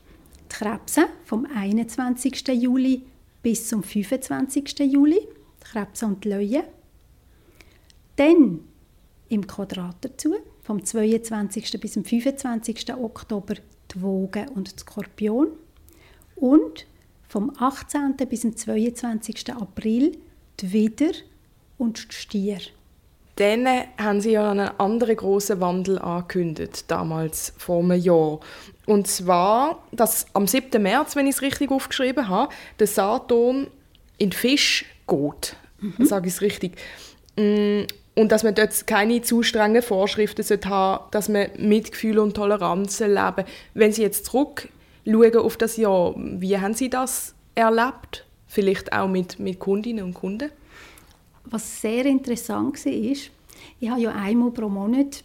Krebse 0.48 1.06
vom 1.24 1.46
21. 1.46 2.48
Juli 2.48 3.02
bis 3.42 3.68
zum 3.68 3.82
25. 3.82 4.78
Juli, 4.80 5.20
die 5.20 5.64
Krebse 5.64 6.06
und 6.06 6.24
die 6.24 6.28
Löwen. 6.28 6.62
Dann 8.16 8.60
im 9.28 9.46
Quadrat 9.46 9.96
dazu, 10.02 10.34
vom 10.62 10.84
22. 10.84 11.80
bis 11.80 11.92
zum 11.92 12.04
25. 12.04 12.94
Oktober 12.94 13.54
die 13.92 14.02
Wogen 14.02 14.48
und 14.50 14.72
die 14.72 14.80
Skorpion. 14.80 15.48
Und 16.36 16.86
vom 17.28 17.52
18. 17.58 18.16
bis 18.28 18.42
zum 18.42 18.56
22. 18.56 19.54
April 19.54 20.18
die 20.60 20.72
Widder 20.72 21.12
und 21.78 22.10
die 22.10 22.14
Stier. 22.14 22.60
Dann 23.36 23.66
haben 23.96 24.20
sie 24.20 24.32
ja 24.32 24.50
einen 24.50 24.68
anderen 24.78 25.16
großen 25.16 25.60
Wandel 25.60 25.98
angekündigt, 25.98 26.84
damals 26.88 27.54
vor 27.56 27.82
einem 27.82 28.00
Jahr. 28.00 28.40
Und 28.86 29.06
zwar, 29.06 29.82
dass 29.90 30.26
am 30.34 30.46
7. 30.46 30.82
März, 30.82 31.16
wenn 31.16 31.26
ich 31.26 31.36
es 31.36 31.42
richtig 31.42 31.70
aufgeschrieben 31.70 32.28
habe, 32.28 32.52
der 32.78 32.86
Saturn 32.86 33.68
in 34.18 34.30
den 34.30 34.32
Fisch 34.32 34.84
geht. 35.06 35.56
Mhm. 35.80 36.04
Sage 36.04 36.28
ich 36.28 36.34
es 36.34 36.42
richtig. 36.42 36.76
Mm, 37.36 37.82
und 38.14 38.30
dass 38.30 38.42
man 38.42 38.54
dort 38.54 38.86
keine 38.86 39.22
zu 39.22 39.42
strengen 39.42 39.82
Vorschriften 39.82 40.42
haben 40.42 40.60
sollte, 40.60 41.10
dass 41.10 41.28
man 41.28 41.48
Mitgefühl 41.56 42.18
und 42.18 42.34
Toleranz 42.34 43.00
leben 43.00 43.44
Wenn 43.74 43.92
Sie 43.92 44.02
jetzt 44.02 44.26
zurückschauen 44.26 45.36
auf 45.36 45.56
das 45.56 45.76
Jahr, 45.76 46.14
wie 46.16 46.58
haben 46.58 46.74
Sie 46.74 46.90
das 46.90 47.34
erlebt? 47.54 48.26
Vielleicht 48.46 48.92
auch 48.92 49.08
mit, 49.08 49.38
mit 49.38 49.58
Kundinnen 49.58 50.04
und 50.04 50.14
Kunden? 50.14 50.50
Was 51.44 51.80
sehr 51.80 52.06
interessant 52.06 52.84
war, 52.84 52.92
ist, 52.92 53.30
ich 53.80 53.90
habe 53.90 54.00
ja 54.00 54.12
einmal 54.12 54.50
pro 54.50 54.68
Monat 54.68 55.24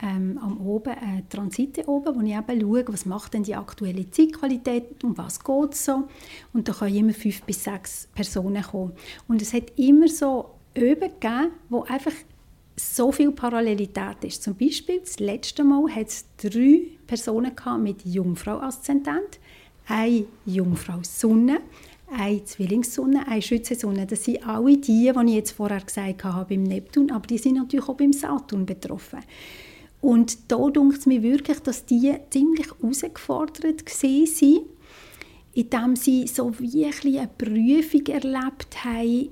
ähm, 0.00 0.38
am 0.40 0.60
Oben 0.60 0.92
eine 0.92 1.28
Transite 1.28 1.88
oben, 1.88 2.14
wo 2.14 2.20
ich 2.20 2.34
eben 2.34 2.60
schaue, 2.60 2.84
was 2.88 3.06
macht 3.06 3.34
denn 3.34 3.42
die 3.42 3.54
aktuelle 3.54 4.10
Zeitqualität, 4.10 5.02
um 5.02 5.16
was 5.18 5.42
geht 5.42 5.72
es 5.72 5.84
so. 5.84 6.08
Und 6.52 6.68
da 6.68 6.72
können 6.72 6.94
immer 6.94 7.14
fünf 7.14 7.42
bis 7.42 7.64
sechs 7.64 8.08
Personen 8.14 8.62
kommen. 8.62 8.92
Und 9.26 9.42
es 9.42 9.52
hat 9.52 9.72
immer 9.76 10.08
so 10.08 10.50
Öben 10.76 11.10
gegeben, 11.20 11.50
wo 11.68 11.82
einfach 11.82 12.12
so 12.76 13.10
viel 13.10 13.32
Parallelität 13.32 14.22
ist. 14.22 14.42
Zum 14.42 14.54
Beispiel, 14.54 15.00
das 15.00 15.18
letzte 15.18 15.64
Mal 15.64 15.90
hat 15.92 16.08
es 16.08 16.24
drei 16.36 16.82
Personen 17.06 17.52
mit 17.82 18.04
Jungfrau-Aszendent, 18.04 19.40
eine 19.88 20.26
Jungfrau 20.46 21.00
Sonne, 21.02 21.60
eine 22.10 22.44
Zwillingssonne, 22.44 23.26
eine 23.26 23.42
Schützesonne. 23.42 24.06
Das 24.06 24.24
sind 24.24 24.46
alle 24.46 24.76
die, 24.76 25.12
die 25.12 25.26
ich 25.26 25.34
jetzt 25.34 25.52
vorher 25.52 25.80
gesagt 25.80 26.24
habe 26.24 26.46
beim 26.48 26.62
Neptun, 26.62 27.10
aber 27.10 27.26
die 27.26 27.38
sind 27.38 27.56
natürlich 27.56 27.88
auch 27.88 27.96
beim 27.96 28.12
Saturn 28.12 28.66
betroffen. 28.66 29.20
Und 30.00 30.50
da 30.50 30.70
denkt 30.70 30.98
es 30.98 31.06
mir 31.06 31.22
wirklich, 31.22 31.58
dass 31.60 31.84
die 31.84 32.14
ziemlich 32.30 32.68
herausgefordert 32.68 33.84
waren, 33.84 34.60
indem 35.54 35.96
sie 35.96 36.26
so 36.28 36.52
wie 36.58 36.86
eine 36.86 37.28
Prüfung 37.36 38.06
erlebt 38.06 38.84
haben, 38.84 39.30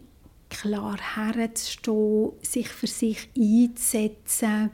klar 0.48 0.98
herzustehen, 1.14 2.32
sich 2.42 2.68
für 2.68 2.86
sich 2.86 3.28
einzusetzen. 3.36 4.70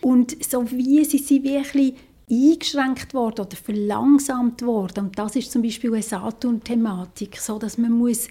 Und 0.00 0.44
so 0.44 0.70
wie 0.70 1.04
sie 1.04 1.18
sie 1.18 1.42
wirklich 1.44 1.94
eingeschränkt 2.30 3.14
worden 3.14 3.46
oder 3.46 3.56
verlangsamt 3.56 4.62
worden. 4.62 5.06
Und 5.06 5.18
das 5.18 5.36
ist 5.36 5.52
zum 5.52 5.62
Beispiel 5.62 5.92
eine 5.92 6.02
Saturn-Thematik, 6.02 7.38
so 7.38 7.58
dass 7.58 7.78
man 7.78 7.92
muss 7.92 8.28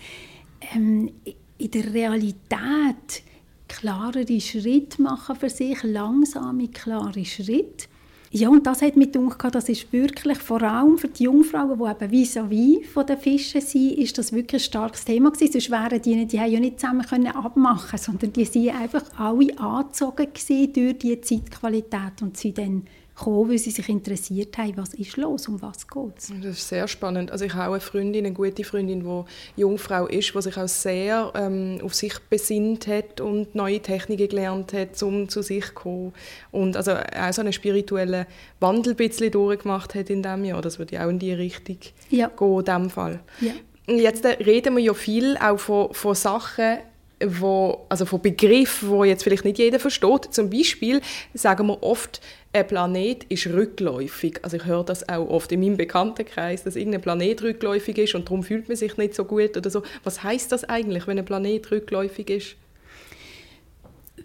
ähm, 0.73 1.11
in 1.57 1.71
der 1.71 1.93
Realität 1.93 3.23
klarere 3.67 4.41
Schritte 4.41 5.01
machen 5.01 5.35
für 5.35 5.49
sich, 5.49 5.81
langsame, 5.83 6.67
klare 6.67 7.25
Schritte. 7.25 7.87
Ja, 8.35 8.49
und 8.49 8.65
das 8.65 8.81
hat 8.81 8.95
mir 8.95 9.05
gedacht, 9.05 9.53
das 9.53 9.69
ist 9.69 9.93
wirklich 9.93 10.39
vor 10.39 10.63
allem 10.63 10.97
für 10.97 11.07
die 11.07 11.25
Jungfrauen, 11.25 11.77
die 11.77 11.83
eben 11.83 12.11
vis-à-vis 12.11 12.79
-vis 12.79 12.85
von 12.87 13.05
den 13.05 13.19
Fischen 13.19 13.61
sind, 13.61 13.91
ist 13.99 14.17
das 14.17 14.33
wirklich 14.33 14.63
ein 14.63 14.65
starkes 14.65 15.05
Thema 15.05 15.29
gewesen. 15.29 15.51
Sonst 15.51 15.69
wären 15.69 16.01
die, 16.01 16.25
die 16.25 16.39
haben 16.39 16.51
ja 16.51 16.59
nicht 16.59 16.79
zusammen 16.79 17.05
können 17.05 17.27
abmachen 17.27 17.99
sondern 17.99 18.33
die 18.33 18.45
sind 18.45 18.69
einfach 18.69 19.03
alle 19.19 19.55
angezogen 19.59 20.29
durch 20.73 20.97
die 20.97 21.21
Zeitqualität 21.21 22.23
und 22.23 22.35
sie 22.35 22.55
dann 22.55 22.87
gekommen, 23.15 23.49
weil 23.49 23.57
sie 23.57 23.71
sich 23.71 23.87
interessiert 23.89 24.57
haben, 24.57 24.77
was 24.77 24.93
ist 24.93 25.17
los, 25.17 25.47
um 25.47 25.61
was 25.61 25.87
geht 25.87 26.17
es. 26.17 26.31
Das 26.41 26.57
ist 26.57 26.69
sehr 26.69 26.87
spannend. 26.87 27.31
Also 27.31 27.45
ich 27.45 27.53
habe 27.53 27.69
auch 27.69 27.73
eine 27.73 27.81
Freundin, 27.81 28.25
eine 28.25 28.33
gute 28.33 28.63
Freundin, 28.63 29.03
die 29.03 29.61
Jungfrau 29.61 30.07
ist, 30.07 30.33
die 30.33 30.41
sich 30.41 30.57
auch 30.57 30.67
sehr 30.67 31.31
ähm, 31.35 31.79
auf 31.83 31.93
sich 31.93 32.17
besinnt 32.29 32.87
hat 32.87 33.21
und 33.21 33.55
neue 33.55 33.79
Techniken 33.79 34.27
gelernt 34.27 34.73
hat, 34.73 35.01
um 35.03 35.29
zu 35.29 35.41
sich 35.41 35.65
zu 35.67 35.73
kommen. 35.73 36.13
Und 36.51 36.75
also 36.77 36.93
auch 36.93 37.33
so 37.33 37.41
einen 37.41 37.53
spirituellen 37.53 38.25
Wandel 38.59 38.93
ein 38.93 38.97
bisschen 38.97 39.31
durchgemacht 39.31 39.95
hat 39.95 40.09
in 40.09 40.23
diesem 40.23 40.45
Jahr. 40.45 40.61
Das 40.61 40.79
würde 40.79 41.03
auch 41.03 41.09
in 41.09 41.19
die 41.19 41.33
Richtung 41.33 41.77
ja. 42.09 42.27
gehen, 42.27 42.59
in 42.59 42.65
diesem 42.65 42.89
Fall. 42.89 43.19
Ja. 43.41 43.53
Jetzt 43.85 44.25
reden 44.25 44.77
wir 44.77 44.83
ja 44.83 44.93
viel 44.93 45.37
auch 45.37 45.57
von, 45.57 45.93
von 45.93 46.15
Sachen, 46.15 46.77
wo, 47.25 47.85
also 47.89 48.05
von 48.05 48.21
Begriffen, 48.21 49.01
die 49.01 49.07
jetzt 49.07 49.23
vielleicht 49.23 49.45
nicht 49.45 49.57
jeder 49.57 49.79
versteht. 49.79 50.33
Zum 50.33 50.49
Beispiel 50.49 51.01
sagen 51.33 51.67
wir 51.67 51.83
oft, 51.83 52.21
ein 52.53 52.67
Planet 52.67 53.23
ist 53.25 53.47
rückläufig. 53.47 54.39
Also 54.43 54.57
ich 54.57 54.65
höre 54.65 54.83
das 54.83 55.09
auch 55.09 55.27
oft 55.27 55.51
in 55.51 55.59
meinem 55.59 55.77
Bekanntenkreis, 55.77 56.63
dass 56.63 56.75
irgendein 56.75 57.01
Planet 57.01 57.41
rückläufig 57.41 57.97
ist 57.97 58.15
und 58.15 58.25
darum 58.25 58.43
fühlt 58.43 58.67
man 58.67 58.77
sich 58.77 58.95
nicht 58.97 59.15
so 59.15 59.25
gut 59.25 59.57
oder 59.57 59.69
so. 59.69 59.83
Was 60.03 60.23
heißt 60.23 60.51
das 60.51 60.63
eigentlich, 60.63 61.07
wenn 61.07 61.17
ein 61.17 61.25
Planet 61.25 61.71
rückläufig 61.71 62.29
ist? 62.29 62.55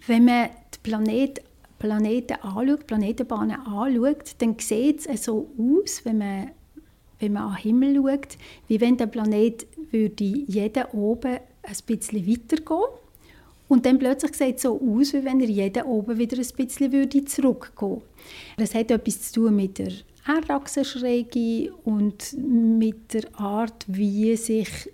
Wenn 0.05 0.25
man 0.25 0.49
die 0.73 0.79
Planet, 0.83 1.41
Planeten 1.79 2.33
anschaut, 2.41 2.85
Planetenbahnen 2.85 3.57
anschaut, 3.65 4.35
dann 4.39 4.57
sieht 4.59 5.07
es 5.07 5.23
so 5.23 5.49
aus, 5.57 6.05
wenn 6.05 6.19
man, 6.19 6.51
wenn 7.19 7.33
man 7.33 7.43
an 7.43 7.55
Himmel 7.55 7.95
schaut, 7.95 8.37
wie 8.67 8.79
wenn 8.79 8.97
der 8.97 9.07
Planet 9.07 9.65
würde 9.91 10.23
jeder 10.23 10.93
oben 10.93 11.39
ein 11.63 11.75
bisschen 11.85 12.27
weitergehen 12.27 12.87
und 13.69 13.85
dann 13.85 13.99
plötzlich 13.99 14.35
sieht 14.35 14.55
es 14.57 14.63
so 14.63 14.81
aus, 14.81 15.13
wie 15.13 15.23
wenn 15.23 15.39
er 15.39 15.47
jeden 15.47 15.83
oben 15.83 16.17
wieder 16.17 16.37
ein 16.37 16.55
bisschen 16.57 16.91
würde 16.91 17.23
zurückgehen 17.25 18.01
Das 18.57 18.73
hat 18.73 18.91
etwas 18.91 19.31
zu 19.31 19.41
tun 19.41 19.55
mit 19.55 19.77
der 19.77 19.93
Erdachsenschräge 20.27 21.71
und 21.83 22.35
mit 22.37 23.13
der 23.13 23.23
Art, 23.39 23.85
wie 23.87 24.35
sich 24.35 24.91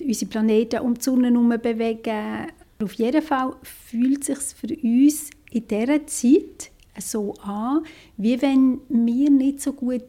unsere 0.00 0.30
Planeten 0.30 0.80
um 0.80 0.94
die 0.94 1.02
Sonne 1.02 1.28
herum 1.28 1.48
bewegen. 1.48 2.52
Auf 2.82 2.92
jeden 2.94 3.22
Fall 3.22 3.56
fühlt 3.62 4.28
es 4.28 4.50
sich 4.50 4.56
für 4.56 4.74
uns 4.86 5.30
in 5.50 5.66
dieser 5.66 6.06
Zeit 6.06 6.70
so 6.98 7.34
an, 7.42 7.84
wie 8.18 8.40
wenn 8.40 8.80
wir 8.88 9.30
nicht 9.30 9.60
so 9.60 9.72
gut 9.72 10.04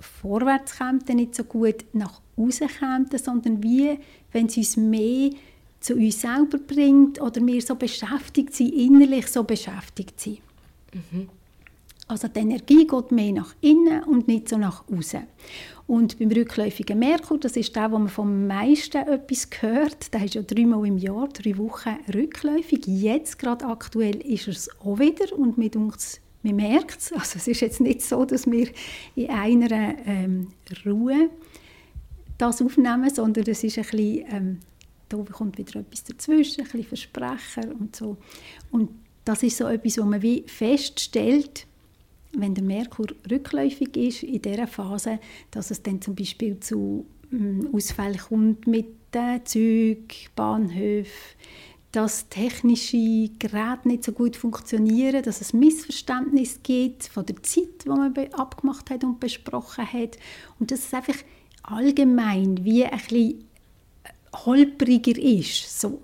vorwärts 0.00 0.78
kommen, 0.78 1.00
nicht 1.14 1.34
so 1.34 1.44
gut 1.44 1.84
nach 1.92 2.20
außen 2.46 2.68
kommen, 2.78 3.06
sondern 3.16 3.62
wie 3.62 3.98
wenn 4.32 4.46
es 4.46 4.56
uns 4.56 4.76
mehr 4.76 5.30
zu 5.80 5.94
uns 5.94 6.20
selber 6.20 6.58
bringt 6.58 7.20
oder 7.20 7.44
wir 7.44 7.60
so 7.60 7.74
beschäftigt 7.74 8.54
sind, 8.54 8.72
innerlich 8.72 9.26
so 9.26 9.42
beschäftigt 9.44 10.20
sind. 10.20 10.38
Mhm. 10.92 11.28
Also 12.08 12.28
die 12.28 12.40
Energie 12.40 12.86
geht 12.86 13.10
mehr 13.10 13.32
nach 13.32 13.54
innen 13.60 14.04
und 14.04 14.28
nicht 14.28 14.48
so 14.48 14.58
nach 14.58 14.84
außen. 14.88 15.22
Und 15.86 16.18
beim 16.18 16.30
rückläufigen 16.30 16.98
Merkur, 16.98 17.38
das 17.38 17.56
ist 17.56 17.74
der, 17.74 17.90
wo 17.90 17.98
man 17.98 18.08
vom 18.08 18.46
meisten 18.46 18.98
etwas 18.98 19.48
hört, 19.60 20.12
der 20.12 20.24
ist 20.24 20.34
ja 20.34 20.42
dreimal 20.42 20.86
im 20.86 20.98
Jahr, 20.98 21.28
drei 21.28 21.56
Wochen 21.58 21.96
rückläufig. 22.14 22.86
Jetzt 22.86 23.38
gerade 23.38 23.66
aktuell 23.66 24.16
ist 24.16 24.48
es 24.48 24.70
auch 24.80 24.98
wieder 24.98 25.36
und 25.36 25.58
mit 25.58 25.74
uns 25.74 26.20
man 26.42 26.56
merkt 26.56 26.98
es. 26.98 27.12
Also 27.12 27.36
es 27.36 27.46
ist 27.46 27.60
jetzt 27.60 27.80
nicht 27.80 28.02
so, 28.02 28.24
dass 28.24 28.50
wir 28.50 28.68
in 29.14 29.30
einer 29.30 29.94
ähm, 30.06 30.48
Ruhe 30.84 31.30
das 32.42 32.60
aufnehmen, 32.60 33.08
sondern 33.08 33.44
es 33.46 33.62
ist 33.62 33.78
ein 33.78 33.84
bisschen, 33.84 34.24
ähm, 34.28 34.58
da 35.08 35.16
kommt 35.18 35.58
wieder 35.58 35.80
etwas 35.80 36.04
dazwischen, 36.04 36.62
ein 36.62 36.64
bisschen 36.64 36.84
Versprecher 36.84 37.70
und 37.78 37.94
so. 37.94 38.16
Und 38.70 38.90
das 39.24 39.42
ist 39.42 39.56
so 39.56 39.66
etwas, 39.66 39.98
wo 39.98 40.04
man 40.04 40.22
wie 40.22 40.44
feststellt, 40.46 41.66
wenn 42.32 42.54
der 42.54 42.64
Merkur 42.64 43.06
rückläufig 43.30 43.96
ist 43.96 44.22
in 44.22 44.42
dieser 44.42 44.66
Phase, 44.66 45.20
dass 45.50 45.70
es 45.70 45.82
dann 45.82 46.00
zum 46.00 46.14
Beispiel 46.14 46.58
zu 46.58 47.06
ähm, 47.30 47.68
Ausfällen 47.72 48.18
kommt 48.18 48.66
mit 48.66 48.86
den 49.14 49.44
Zügen, 49.44 50.08
Bahnhöfen, 50.34 51.36
dass 51.92 52.28
technische 52.30 53.28
Geräte 53.38 53.86
nicht 53.86 54.02
so 54.02 54.12
gut 54.12 54.34
funktionieren, 54.34 55.22
dass 55.22 55.42
es 55.42 55.52
Missverständnis 55.52 56.60
gibt 56.62 57.04
von 57.04 57.26
der 57.26 57.42
Zeit, 57.42 57.84
die 57.84 57.88
man 57.88 58.16
abgemacht 58.32 58.88
hat 58.88 59.04
und 59.04 59.20
besprochen 59.20 59.86
hat 59.92 60.16
und 60.58 60.70
dass 60.70 60.86
es 60.86 60.94
einfach 60.94 61.16
allgemein 61.62 62.64
wie 62.64 62.84
ein 62.84 62.90
bisschen 62.90 63.44
holpriger 64.44 65.20
ist. 65.20 65.80
So. 65.80 66.02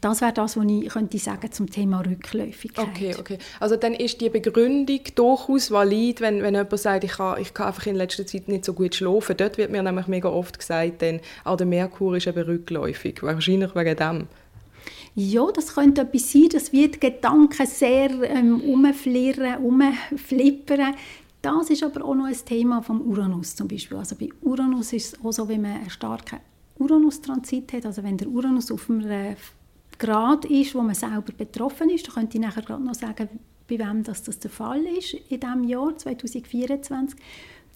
Das 0.00 0.20
wäre 0.20 0.32
das, 0.32 0.56
was 0.56 0.66
ich 0.66 0.88
könnte 0.88 1.18
sagen 1.18 1.50
zum 1.50 1.70
Thema 1.70 2.00
Rückläufigkeit. 2.00 2.86
Okay, 2.88 3.14
okay. 3.18 3.38
Also 3.58 3.76
dann 3.76 3.94
ist 3.94 4.20
die 4.20 4.28
Begründung 4.28 5.00
durchaus 5.14 5.70
valid, 5.70 6.20
wenn, 6.20 6.42
wenn 6.42 6.54
jemand 6.54 6.78
sagt, 6.78 7.04
ich 7.04 7.12
kann, 7.12 7.40
ich 7.40 7.54
kann 7.54 7.68
einfach 7.68 7.86
in 7.86 7.96
letzter 7.96 8.26
Zeit 8.26 8.48
nicht 8.48 8.64
so 8.64 8.74
gut 8.74 8.94
schlafen. 8.94 9.36
Dort 9.36 9.56
wird 9.58 9.70
mir 9.70 9.82
nämlich 9.82 10.06
mega 10.06 10.28
oft 10.28 10.58
gesagt, 10.58 11.00
denn, 11.00 11.20
ah, 11.44 11.56
der 11.56 11.66
Merkur 11.66 12.16
ist 12.16 12.26
eben 12.26 12.42
rückläufig. 12.42 13.22
Wahrscheinlich 13.22 13.74
wegen 13.74 13.96
dem. 13.96 14.26
Ja, 15.14 15.50
das 15.52 15.74
könnte 15.74 16.02
etwas 16.02 16.32
sein, 16.32 16.48
dass 16.52 16.72
wir 16.72 16.90
die 16.90 17.00
Gedanken 17.00 17.66
sehr 17.66 18.10
ähm, 18.22 18.60
umflirren, 18.60 19.56
umflippern. 19.64 20.94
Das 21.42 21.70
ist 21.70 21.82
aber 21.82 22.04
auch 22.04 22.14
noch 22.14 22.26
ein 22.26 22.36
Thema 22.44 22.82
vom 22.82 23.00
Uranus 23.00 23.54
zum 23.54 23.68
Beispiel. 23.68 23.96
Also 23.96 24.16
bei 24.16 24.28
Uranus 24.42 24.92
ist 24.92 25.14
es 25.14 25.24
auch 25.24 25.32
so, 25.32 25.48
wenn 25.48 25.62
man 25.62 25.76
einen 25.76 25.90
starken 25.90 26.40
Uranus-Transit 26.78 27.72
hat, 27.72 27.86
also 27.86 28.02
wenn 28.02 28.16
der 28.16 28.28
Uranus 28.28 28.70
auf 28.70 28.88
einem 28.90 29.36
Grad 29.98 30.44
ist, 30.44 30.74
wo 30.74 30.82
man 30.82 30.94
selber 30.94 31.32
betroffen 31.36 31.90
ist, 31.90 32.06
da 32.06 32.12
könnte 32.12 32.38
ich 32.38 32.42
nachher 32.42 32.62
gerade 32.62 32.82
noch 32.82 32.94
sagen, 32.94 33.28
bei 33.68 33.78
wem 33.78 34.02
das, 34.02 34.22
das 34.22 34.38
der 34.38 34.50
Fall 34.50 34.84
ist 34.84 35.14
in 35.14 35.40
diesem 35.40 35.64
Jahr 35.64 35.96
2024, 35.96 37.18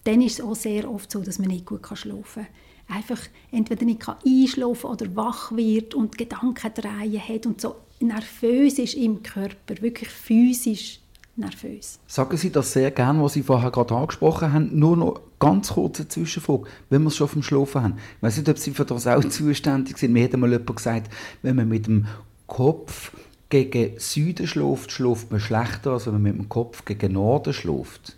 dann 0.05 0.21
ist 0.21 0.39
es 0.39 0.45
auch 0.45 0.55
sehr 0.55 0.89
oft 0.89 1.11
so, 1.11 1.21
dass 1.21 1.39
man 1.39 1.49
nicht 1.49 1.65
gut 1.65 1.85
schlafen 1.93 2.45
kann. 2.45 2.97
Einfach 2.97 3.19
entweder 3.51 3.85
nicht 3.85 4.05
einschlafen 4.07 4.89
oder 4.89 5.15
wach 5.15 5.51
wird 5.53 5.95
und 5.95 6.17
Gedanken 6.17 6.73
drehen 6.73 7.27
hat 7.27 7.45
und 7.45 7.61
so 7.61 7.75
nervös 7.99 8.79
ist 8.79 8.95
im 8.95 9.23
Körper, 9.23 9.81
wirklich 9.81 10.09
physisch 10.09 10.99
nervös. 11.35 11.99
Sagen 12.07 12.37
Sie 12.37 12.51
das 12.51 12.73
sehr 12.73 12.91
gerne, 12.91 13.23
was 13.23 13.33
Sie 13.33 13.43
vorher 13.43 13.71
gerade 13.71 13.95
angesprochen 13.95 14.53
haben. 14.53 14.77
Nur 14.77 14.97
noch 14.97 15.21
ganz 15.39 15.73
kurze 15.73 16.07
Zwischenfrage, 16.07 16.63
wenn 16.89 17.03
wir 17.03 17.07
es 17.07 17.15
schon 17.15 17.27
vom 17.27 17.43
Schlafen 17.43 17.83
haben. 17.83 17.95
Ich 18.17 18.23
weiß 18.23 18.37
nicht, 18.37 18.49
ob 18.49 18.57
Sie 18.57 18.71
für 18.71 18.85
das 18.85 19.07
auch 19.07 19.23
zuständig 19.25 19.97
sind. 19.97 20.13
Mir 20.13 20.25
hat 20.25 20.33
einmal 20.33 20.51
jemand 20.51 20.75
gesagt, 20.75 21.11
wenn 21.41 21.55
man 21.55 21.67
mit 21.67 21.87
dem 21.87 22.05
Kopf 22.47 23.11
gegen 23.49 23.99
Süden 23.99 24.47
schläft, 24.47 24.91
schläft 24.91 25.31
man 25.31 25.39
schlechter, 25.39 25.91
als 25.91 26.05
wenn 26.05 26.13
man 26.13 26.23
mit 26.23 26.35
dem 26.35 26.49
Kopf 26.49 26.85
gegen 26.85 27.13
Norden 27.13 27.53
schläft. 27.53 28.17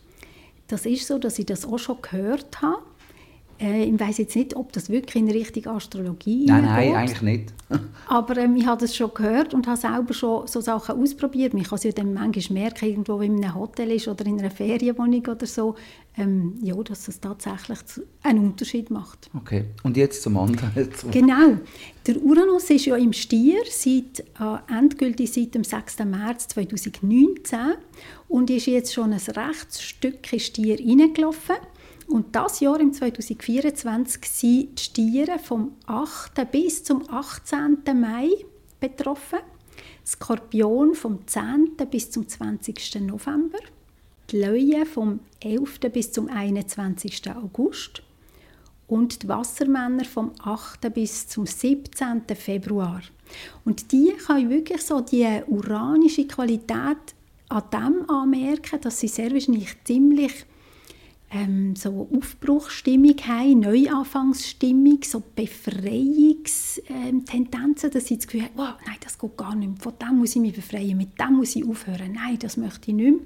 Das 0.67 0.86
ist 0.86 1.07
so, 1.07 1.19
dass 1.19 1.38
ich 1.39 1.45
das 1.45 1.65
auch 1.65 1.77
schon 1.77 2.01
gehört 2.01 2.62
habe. 2.62 2.81
Äh, 3.59 3.85
ich 3.85 4.00
weiß 4.00 4.17
jetzt 4.17 4.35
nicht, 4.35 4.55
ob 4.55 4.74
das 4.74 4.89
wirklich 4.89 5.15
in 5.15 5.29
Richtung 5.29 5.67
Astrologie 5.67 6.45
Nein, 6.45 6.65
nein, 6.65 6.88
geht. 6.88 6.95
eigentlich 6.95 7.21
nicht. 7.21 7.53
Aber 8.07 8.38
ähm, 8.38 8.55
ich 8.55 8.65
habe 8.65 8.81
das 8.81 8.95
schon 8.95 9.13
gehört 9.13 9.53
und 9.53 9.65
habe 9.67 9.77
selber 9.77 10.13
schon 10.13 10.47
so 10.47 10.62
Sachen 10.62 11.01
ausprobiert. 11.01 11.53
Man 11.53 11.63
kann 11.63 11.77
es 11.77 11.83
ja 11.83 11.91
dann 11.91 12.13
manchmal 12.13 12.62
merken, 12.62 12.85
irgendwo 12.85 13.21
in 13.21 13.43
einem 13.43 13.55
Hotel 13.55 13.91
ist 13.91 14.07
oder 14.07 14.25
in 14.25 14.39
einer 14.39 14.51
Ferienwohnung 14.51 15.25
oder 15.25 15.45
so, 15.45 15.75
ähm, 16.17 16.55
ja, 16.62 16.75
dass 16.75 17.07
es 17.07 17.19
tatsächlich 17.19 17.79
einen 18.24 18.39
Unterschied 18.39 18.91
macht. 18.91 19.29
Okay, 19.35 19.65
und 19.83 19.95
jetzt 19.95 20.21
zum 20.21 20.38
anderen. 20.38 20.71
genau. 21.12 21.57
Der 22.05 22.21
Uranus 22.21 22.69
ist 22.69 22.85
ja 22.85 22.97
im 22.97 23.13
Stier 23.13 23.62
seit, 23.69 24.19
äh, 24.19 24.74
endgültig 24.77 25.31
seit 25.31 25.55
dem 25.55 25.63
6. 25.63 26.00
März 26.00 26.50
2019 26.50 27.59
und 28.27 28.50
ist 28.50 28.67
jetzt 28.67 28.93
schon 28.93 29.13
ein 29.13 29.19
rechtes 29.19 29.81
Stück 29.81 30.31
in 30.31 30.39
Stier 30.39 30.77
reingelaufen. 30.79 31.55
Und 32.07 32.35
das 32.35 32.59
Jahr, 32.59 32.79
im 32.79 32.93
2024, 32.93 34.25
sind 34.25 34.79
die 34.79 34.83
Stiere 34.83 35.39
vom 35.39 35.74
8. 35.87 36.51
bis 36.51 36.83
zum 36.83 37.09
18. 37.09 37.79
Mai 38.00 38.29
betroffen. 38.79 39.39
Skorpion 40.05 40.94
vom 40.94 41.25
10. 41.25 41.72
bis 41.89 42.11
zum 42.11 42.27
20. 42.27 43.01
November. 43.01 43.57
Die 44.29 44.37
Löwe 44.37 44.85
vom 44.85 45.20
11. 45.39 45.79
bis 45.91 46.11
zum 46.11 46.29
21. 46.29 47.24
August. 47.35 48.03
Und 48.87 49.24
die 49.24 49.27
Wassermänner 49.27 50.05
vom 50.05 50.31
8. 50.44 50.94
bis 50.94 51.27
zum 51.27 51.48
17. 51.48 52.22
Februar. 52.35 53.01
Und 53.65 53.91
die 53.91 54.13
kann 54.25 54.50
wirklich 54.50 54.83
so 54.83 55.01
die 55.01 55.41
uranische 55.48 56.27
Qualität 56.27 57.15
an 57.50 57.63
dem 57.74 58.09
anmerken, 58.09 58.81
dass 58.81 59.00
sie 59.00 59.07
sehr 59.07 59.31
wahrscheinlich 59.31 59.75
ziemlich 59.83 60.46
ähm, 61.35 61.75
so 61.75 62.09
Aufbruchsstimmung 62.15 63.17
haben, 63.27 63.59
Neuanfangsstimmung, 63.59 65.00
so 65.03 65.21
Befreiungstendenzen, 65.35 67.91
dass 67.91 68.07
sie 68.07 68.15
das 68.15 68.27
Gefühl 68.27 68.43
haben, 68.43 68.53
oh, 68.57 68.71
nein, 68.85 68.95
das 69.03 69.19
geht 69.19 69.35
gar 69.35 69.53
nicht 69.53 69.67
mehr, 69.67 69.81
von 69.81 69.91
dem 70.01 70.19
muss 70.19 70.33
ich 70.35 70.41
mich 70.41 70.55
befreien, 70.55 70.95
mit 70.98 71.19
dem 71.19 71.33
muss 71.33 71.57
ich 71.57 71.67
aufhören, 71.67 72.13
nein, 72.13 72.39
das 72.39 72.55
möchte 72.55 72.91
ich 72.91 72.95
nicht 72.95 73.11
mehr. 73.11 73.19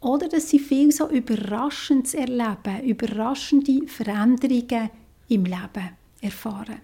Oder 0.00 0.28
dass 0.28 0.50
sie 0.50 0.58
viel 0.58 0.92
so 0.92 1.08
Überraschendes 1.08 2.12
erleben, 2.14 2.82
überraschende 2.84 3.86
Veränderungen 3.86 4.90
im 5.28 5.44
Leben 5.44 5.90
erfahren. 6.20 6.82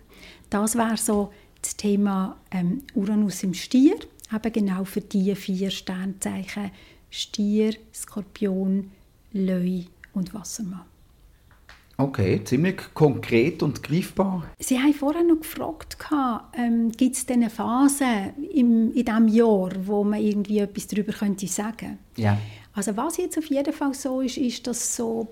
Das 0.49 0.77
wäre 0.77 0.97
so 0.97 1.31
das 1.61 1.77
Thema 1.77 2.39
ähm, 2.51 2.85
Uranus 2.95 3.43
im 3.43 3.53
Stier, 3.53 3.99
eben 4.33 4.53
genau 4.53 4.85
für 4.85 5.03
die 5.03 5.35
vier 5.35 5.69
Sternzeichen. 5.71 6.71
Stier, 7.11 7.75
Skorpion, 7.93 8.93
Löwe 9.33 9.87
und 10.19 10.35
Wassermann. 10.35 10.85
Okay, 12.01 12.41
ziemlich 12.45 12.95
konkret 12.95 13.61
und 13.61 13.83
greifbar. 13.83 14.47
Sie 14.61 14.79
haben 14.79 14.95
vorher 14.95 15.25
noch 15.25 15.41
gefragt, 15.41 15.97
ähm, 16.57 16.93
gibt 16.93 17.17
es 17.17 17.29
eine 17.29 17.51
Phase 17.51 18.05
im, 18.53 18.93
in 18.93 19.05
diesem 19.05 19.27
Jahr, 19.27 19.71
wo 19.85 20.05
man 20.05 20.23
irgendwie 20.23 20.59
etwas 20.59 20.87
darüber 20.87 21.13
könnte 21.13 21.49
sagen 21.49 21.99
Ja. 22.17 22.39
Also 22.73 22.97
was 22.97 23.17
jetzt 23.17 23.37
auf 23.37 23.47
jeden 23.47 23.73
Fall 23.73 23.95
so 23.95 24.21
ist, 24.21 24.37
ist, 24.37 24.65
dass 24.69 24.95
so 24.95 25.27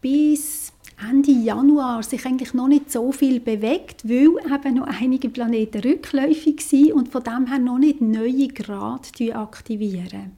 bis 0.00 0.72
Ende 1.00 1.30
Januar 1.30 2.02
sich 2.02 2.26
eigentlich 2.26 2.52
noch 2.52 2.66
nicht 2.66 2.90
so 2.90 3.12
viel 3.12 3.38
bewegt, 3.38 4.08
weil 4.08 4.30
eben 4.52 4.74
noch 4.74 4.88
einige 4.88 5.28
Planeten 5.28 5.82
rückläufig 5.82 6.60
sind 6.62 6.92
und 6.94 7.10
von 7.10 7.22
dem 7.22 7.46
her 7.46 7.60
noch 7.60 7.78
nicht 7.78 8.00
neue 8.00 8.48
Grade 8.48 9.36
aktivieren. 9.36 10.32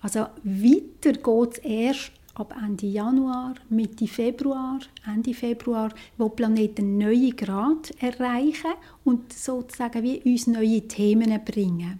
Also 0.00 0.26
weiter 0.42 1.12
geht 1.12 1.52
es 1.52 1.58
erst 1.58 2.12
ab 2.38 2.54
Ende 2.62 2.86
Januar, 2.86 3.54
Mitte 3.68 4.06
Februar, 4.06 4.78
Ende 5.06 5.34
Februar, 5.34 5.92
wo 6.16 6.28
Planeten 6.28 6.98
neue 6.98 7.32
Grad 7.32 7.92
erreichen 8.00 8.72
und 9.04 9.32
sozusagen 9.32 10.02
wie 10.02 10.20
uns 10.24 10.46
neue 10.46 10.86
Themen 10.86 11.38
bringen. 11.44 11.98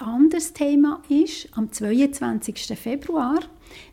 Ein 0.00 0.06
anderes 0.06 0.52
Thema 0.52 1.02
ist, 1.08 1.48
am 1.56 1.72
22. 1.72 2.78
Februar 2.78 3.38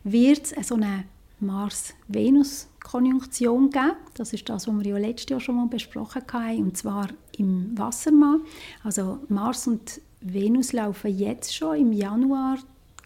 wird 0.04 0.52
es 0.52 0.70
eine 0.70 1.04
Mars-Venus-Konjunktion 1.40 3.70
geben. 3.70 3.96
Das 4.14 4.32
ist 4.32 4.48
das, 4.48 4.68
was 4.68 4.78
wir 4.78 4.90
ja 4.90 4.98
letztes 4.98 5.30
Jahr 5.30 5.40
schon 5.40 5.56
mal 5.56 5.66
besprochen 5.68 6.22
haben, 6.32 6.62
und 6.62 6.76
zwar 6.76 7.08
im 7.38 7.76
Wassermann. 7.78 8.42
Also 8.84 9.20
Mars 9.28 9.66
und 9.66 10.00
Venus 10.20 10.72
laufen 10.72 11.16
jetzt 11.16 11.54
schon 11.54 11.78
im 11.78 11.92
Januar 11.92 12.58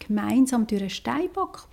gemeinsam 0.05 0.67
durch 0.67 0.81
den 0.81 0.89
Steinbock 0.89 1.67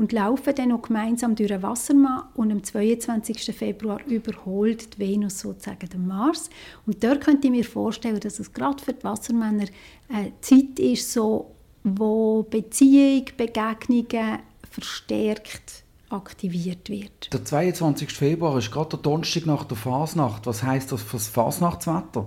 und 0.00 0.12
laufen 0.12 0.54
dann 0.54 0.72
auch 0.72 0.80
gemeinsam 0.80 1.34
durch 1.34 1.50
den 1.50 1.62
Wassermann 1.62 2.22
und 2.32 2.50
am 2.50 2.64
22. 2.64 3.54
Februar 3.54 4.00
überholt 4.06 4.94
die 4.94 4.98
Venus 4.98 5.40
sozusagen 5.40 5.90
den 5.90 6.06
Mars. 6.06 6.48
Und 6.86 7.04
dort 7.04 7.20
könnte 7.20 7.48
ich 7.48 7.52
mir 7.52 7.64
vorstellen, 7.66 8.18
dass 8.18 8.38
es 8.38 8.54
gerade 8.54 8.82
für 8.82 8.94
die 8.94 9.04
Wassermänner 9.04 9.66
eine 10.08 10.32
Zeit 10.40 10.78
ist, 10.78 11.12
so, 11.12 11.50
wo 11.84 12.44
Beziehung, 12.44 13.26
Begegnungen 13.36 14.38
verstärkt 14.70 15.82
aktiviert 16.08 16.88
wird. 16.88 17.30
Der 17.30 17.44
22. 17.44 18.10
Februar 18.10 18.56
ist 18.56 18.70
gerade 18.70 18.96
der 18.96 19.00
Donnerstag 19.00 19.44
nach 19.44 19.64
der 19.64 19.76
Fasnacht. 19.76 20.46
Was 20.46 20.62
heißt 20.62 20.92
das 20.92 21.02
für 21.02 21.18
das 21.18 21.28
Fasnachtswetter? 21.28 22.26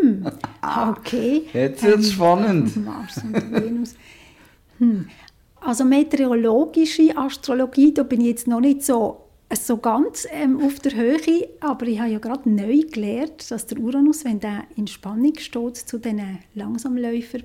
Hm, 0.00 0.26
okay. 0.90 1.42
Jetzt 1.52 1.82
wird 1.82 2.00
es 2.00 2.06
ähm, 2.06 2.12
spannend. 2.12 2.76
Mars 2.82 3.18
und 3.18 3.52
Venus. 3.52 3.94
Hm. 4.78 5.08
Also 5.66 5.84
meteorologische 5.84 7.16
Astrologie, 7.16 7.92
da 7.92 8.04
bin 8.04 8.20
ich 8.20 8.28
jetzt 8.28 8.46
noch 8.46 8.60
nicht 8.60 8.84
so, 8.84 9.22
so 9.52 9.78
ganz 9.78 10.24
ähm, 10.30 10.60
auf 10.64 10.78
der 10.78 10.94
Höhe, 10.94 11.48
aber 11.58 11.86
ich 11.88 11.98
habe 11.98 12.12
ja 12.12 12.20
gerade 12.20 12.48
neu 12.48 12.82
gelernt, 12.82 13.50
dass 13.50 13.66
der 13.66 13.80
Uranus, 13.80 14.24
wenn 14.24 14.38
der 14.38 14.62
in 14.76 14.86
Spannung 14.86 15.36
steht 15.36 15.76
zu 15.76 15.98
den 15.98 16.38
Langsamläufern, 16.54 17.42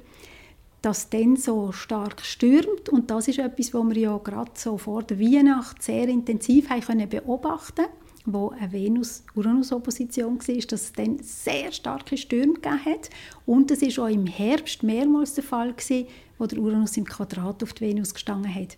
dass 0.84 1.10
dann 1.10 1.36
so 1.36 1.72
stark 1.72 2.22
stürmt. 2.22 2.90
Und 2.90 3.10
das 3.10 3.28
ist 3.28 3.40
etwas, 3.40 3.74
was 3.74 3.90
wir 3.90 3.98
ja 3.98 4.18
gerade 4.20 4.52
so 4.54 4.78
vor 4.78 5.02
der 5.02 5.20
Weihnacht 5.20 5.82
sehr 5.82 6.08
intensiv 6.08 6.70
haben 6.70 6.82
können 6.82 7.10
beobachten 7.10 7.86
wo 8.26 8.50
eine 8.50 8.72
Venus-Uranus-Opposition 8.72 10.40
war, 10.40 10.56
dass 10.56 10.82
es 10.82 10.94
dann 10.94 11.20
sehr 11.22 11.72
starke 11.72 12.18
Stürme 12.18 12.54
gegeben 12.54 12.86
hat. 12.86 13.10
Und 13.46 13.72
es 13.72 13.82
war 13.82 14.06
auch 14.06 14.10
im 14.10 14.28
Herbst 14.28 14.84
mehrmals 14.84 15.34
der 15.34 15.44
Fall, 15.44 15.74
gewesen, 15.74 16.08
wo 16.38 16.46
der 16.46 16.60
Uranus 16.60 16.98
im 16.98 17.06
Quadrat 17.06 17.64
auf 17.64 17.74
die 17.74 17.86
Venus 17.86 18.14
gestanden 18.14 18.54
hat. 18.54 18.78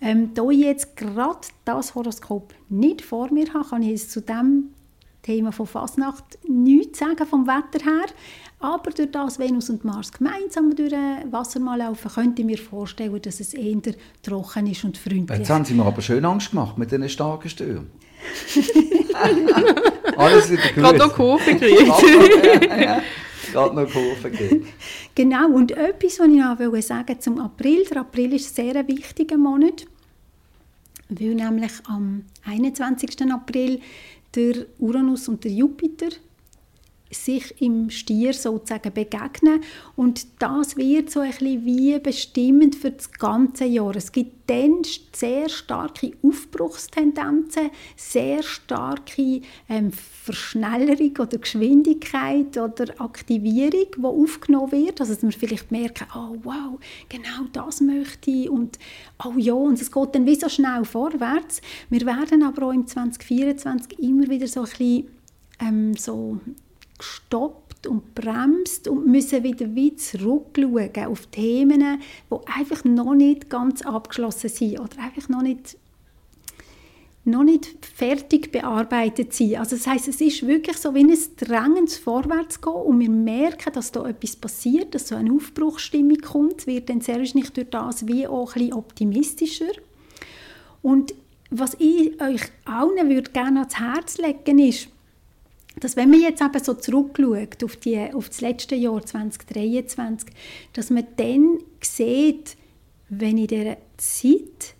Ähm, 0.00 0.34
da 0.34 0.48
ich 0.50 0.58
jetzt 0.58 0.96
gerade 0.96 1.40
das 1.64 1.94
Horoskop 1.94 2.52
nicht 2.68 3.02
vor 3.02 3.32
mir 3.32 3.52
habe, 3.54 3.68
kann 3.68 3.82
ich 3.82 3.90
jetzt 3.90 4.10
zu 4.10 4.20
dem 4.20 4.70
Thema 5.22 5.52
von 5.52 5.66
Fasnacht 5.66 6.24
nichts 6.48 6.98
sagen 6.98 7.24
vom 7.26 7.46
Wetter 7.46 7.84
her. 7.84 8.06
Aber 8.58 8.90
durch 8.90 9.10
das 9.10 9.38
Venus 9.38 9.70
und 9.70 9.84
Mars 9.84 10.12
gemeinsam 10.12 10.74
durch 10.74 10.92
Wasser 11.30 11.60
mal 11.60 11.78
laufen, 11.78 12.10
könnte 12.10 12.42
ich 12.42 12.46
mir 12.46 12.58
vorstellen, 12.58 13.20
dass 13.22 13.40
es 13.40 13.54
eher 13.54 13.80
trocken 14.22 14.66
ist 14.66 14.84
und 14.84 14.98
freundlich. 14.98 15.38
Jetzt 15.38 15.50
haben 15.50 15.64
Sie 15.64 15.74
mir 15.74 15.84
aber 15.84 16.02
schön 16.02 16.24
Angst 16.24 16.50
gemacht 16.50 16.76
mit 16.78 16.90
diesen 16.90 17.08
starken 17.08 17.48
Stürmen. 17.48 17.90
Alles 20.16 20.50
wieder 20.50 20.62
gut. 20.62 20.74
Gerade 20.74 20.98
noch 20.98 21.14
Kurve 21.14 21.54
gekriegt. 21.54 21.92
Gerade 23.52 23.74
noch 23.76 23.92
Kurve 23.92 24.30
gegeben. 24.30 24.68
Genau, 25.14 25.48
und 25.48 25.72
etwas, 25.72 26.18
was 26.20 26.28
ich 26.28 26.34
noch 26.34 26.82
sagen 26.82 27.20
zum 27.20 27.38
April. 27.38 27.84
Der 27.84 27.98
April 27.98 28.32
ist 28.34 28.58
ein 28.58 28.72
sehr 28.72 28.88
wichtiger 28.88 29.36
Monat, 29.36 29.86
weil 31.08 31.34
nämlich 31.34 31.72
am 31.86 32.24
21. 32.44 33.30
April 33.30 33.80
der 34.34 34.66
Uranus 34.78 35.28
und 35.28 35.44
der 35.44 35.52
Jupiter 35.52 36.08
sich 37.12 37.60
im 37.60 37.90
Stier 37.90 38.32
sozusagen 38.32 38.92
begegnen 38.92 39.60
und 39.96 40.26
das 40.40 40.76
wird 40.76 41.10
so 41.10 41.20
ein 41.20 41.30
bisschen 41.30 41.64
wie 41.64 41.98
bestimmend 41.98 42.74
für 42.74 42.90
das 42.90 43.10
ganze 43.12 43.64
Jahr. 43.64 43.94
Es 43.96 44.12
gibt 44.12 44.50
dann 44.50 44.82
sehr 45.12 45.48
starke 45.48 46.12
Aufbruchstendenzen, 46.22 47.70
sehr 47.96 48.42
starke 48.42 49.40
ähm, 49.68 49.92
Verschnellerung 49.92 51.12
oder 51.18 51.38
Geschwindigkeit 51.38 52.56
oder 52.58 53.00
Aktivierung, 53.00 53.86
die 53.96 54.04
aufgenommen 54.04 54.72
wird, 54.72 55.00
also 55.00 55.14
dass 55.14 55.22
wir 55.22 55.32
vielleicht 55.32 55.70
merken, 55.70 56.06
oh 56.14 56.36
wow, 56.42 56.78
genau 57.08 57.46
das 57.52 57.80
möchte 57.80 58.30
ich 58.30 58.50
und 58.50 58.78
oh 59.24 59.34
ja, 59.36 59.54
und 59.54 59.80
es 59.80 59.90
geht 59.90 60.14
dann 60.14 60.26
wie 60.26 60.34
so 60.34 60.48
schnell 60.48 60.84
vorwärts. 60.84 61.60
Wir 61.88 62.04
werden 62.04 62.42
aber 62.42 62.66
auch 62.66 62.72
im 62.72 62.86
2024 62.86 63.98
immer 64.00 64.28
wieder 64.28 64.46
so 64.46 64.60
ein 64.60 64.66
bisschen 64.66 65.08
ähm, 65.60 65.94
so 65.94 66.40
gestoppt 67.02 67.86
und 67.86 68.14
bremst 68.14 68.86
und 68.86 69.06
müssen 69.06 69.42
wieder 69.42 69.66
weit 69.74 69.98
zurückschauen 69.98 71.06
auf 71.06 71.26
Themen, 71.26 72.00
die 72.30 72.36
einfach 72.46 72.84
noch 72.84 73.14
nicht 73.14 73.50
ganz 73.50 73.82
abgeschlossen 73.82 74.48
sind 74.48 74.78
oder 74.78 74.98
einfach 74.98 75.28
noch 75.28 75.42
nicht 75.42 75.76
noch 77.24 77.44
nicht 77.44 77.86
fertig 77.86 78.50
bearbeitet 78.50 79.32
sind. 79.32 79.56
Also 79.56 79.76
das 79.76 79.86
heißt, 79.86 80.08
es 80.08 80.20
ist 80.20 80.44
wirklich 80.44 80.76
so 80.76 80.92
wie 80.92 81.04
ein 81.04 81.16
drängendes 81.36 81.96
Vorwärtsgehen 81.96 82.74
und 82.74 82.98
wir 82.98 83.10
merken, 83.10 83.72
dass 83.72 83.92
da 83.92 84.04
etwas 84.08 84.34
passiert, 84.34 84.92
dass 84.92 85.06
so 85.06 85.14
eine 85.14 85.32
Aufbruchsstimmung 85.32 86.18
kommt, 86.20 86.66
wird 86.66 86.88
dann 86.88 87.00
sehr 87.00 87.18
nicht 87.18 87.56
durch 87.56 87.70
das 87.70 88.08
wie 88.08 88.26
auch 88.26 88.56
ein 88.56 88.72
optimistischer. 88.72 89.70
Und 90.82 91.14
was 91.50 91.74
ich 91.78 92.20
euch 92.20 92.42
allen 92.64 93.08
würde 93.08 93.30
gerne 93.30 93.60
ans 93.60 93.78
Herz 93.78 94.18
legen 94.18 94.58
ist, 94.58 94.88
dass 95.80 95.96
wenn 95.96 96.10
man 96.10 96.20
jetzt 96.20 96.42
eben 96.42 96.62
so 96.62 96.74
zurückschaut 96.74 97.64
auf, 97.64 97.76
die, 97.76 97.98
auf 98.12 98.28
das 98.28 98.40
letzte 98.40 98.74
Jahr 98.74 99.04
2023, 99.04 100.30
dass 100.72 100.90
man 100.90 101.06
dann 101.16 101.58
sieht, 101.80 102.56
wenn 103.08 103.38
in 103.38 103.46
dieser 103.46 103.76
Zeit 103.96 104.74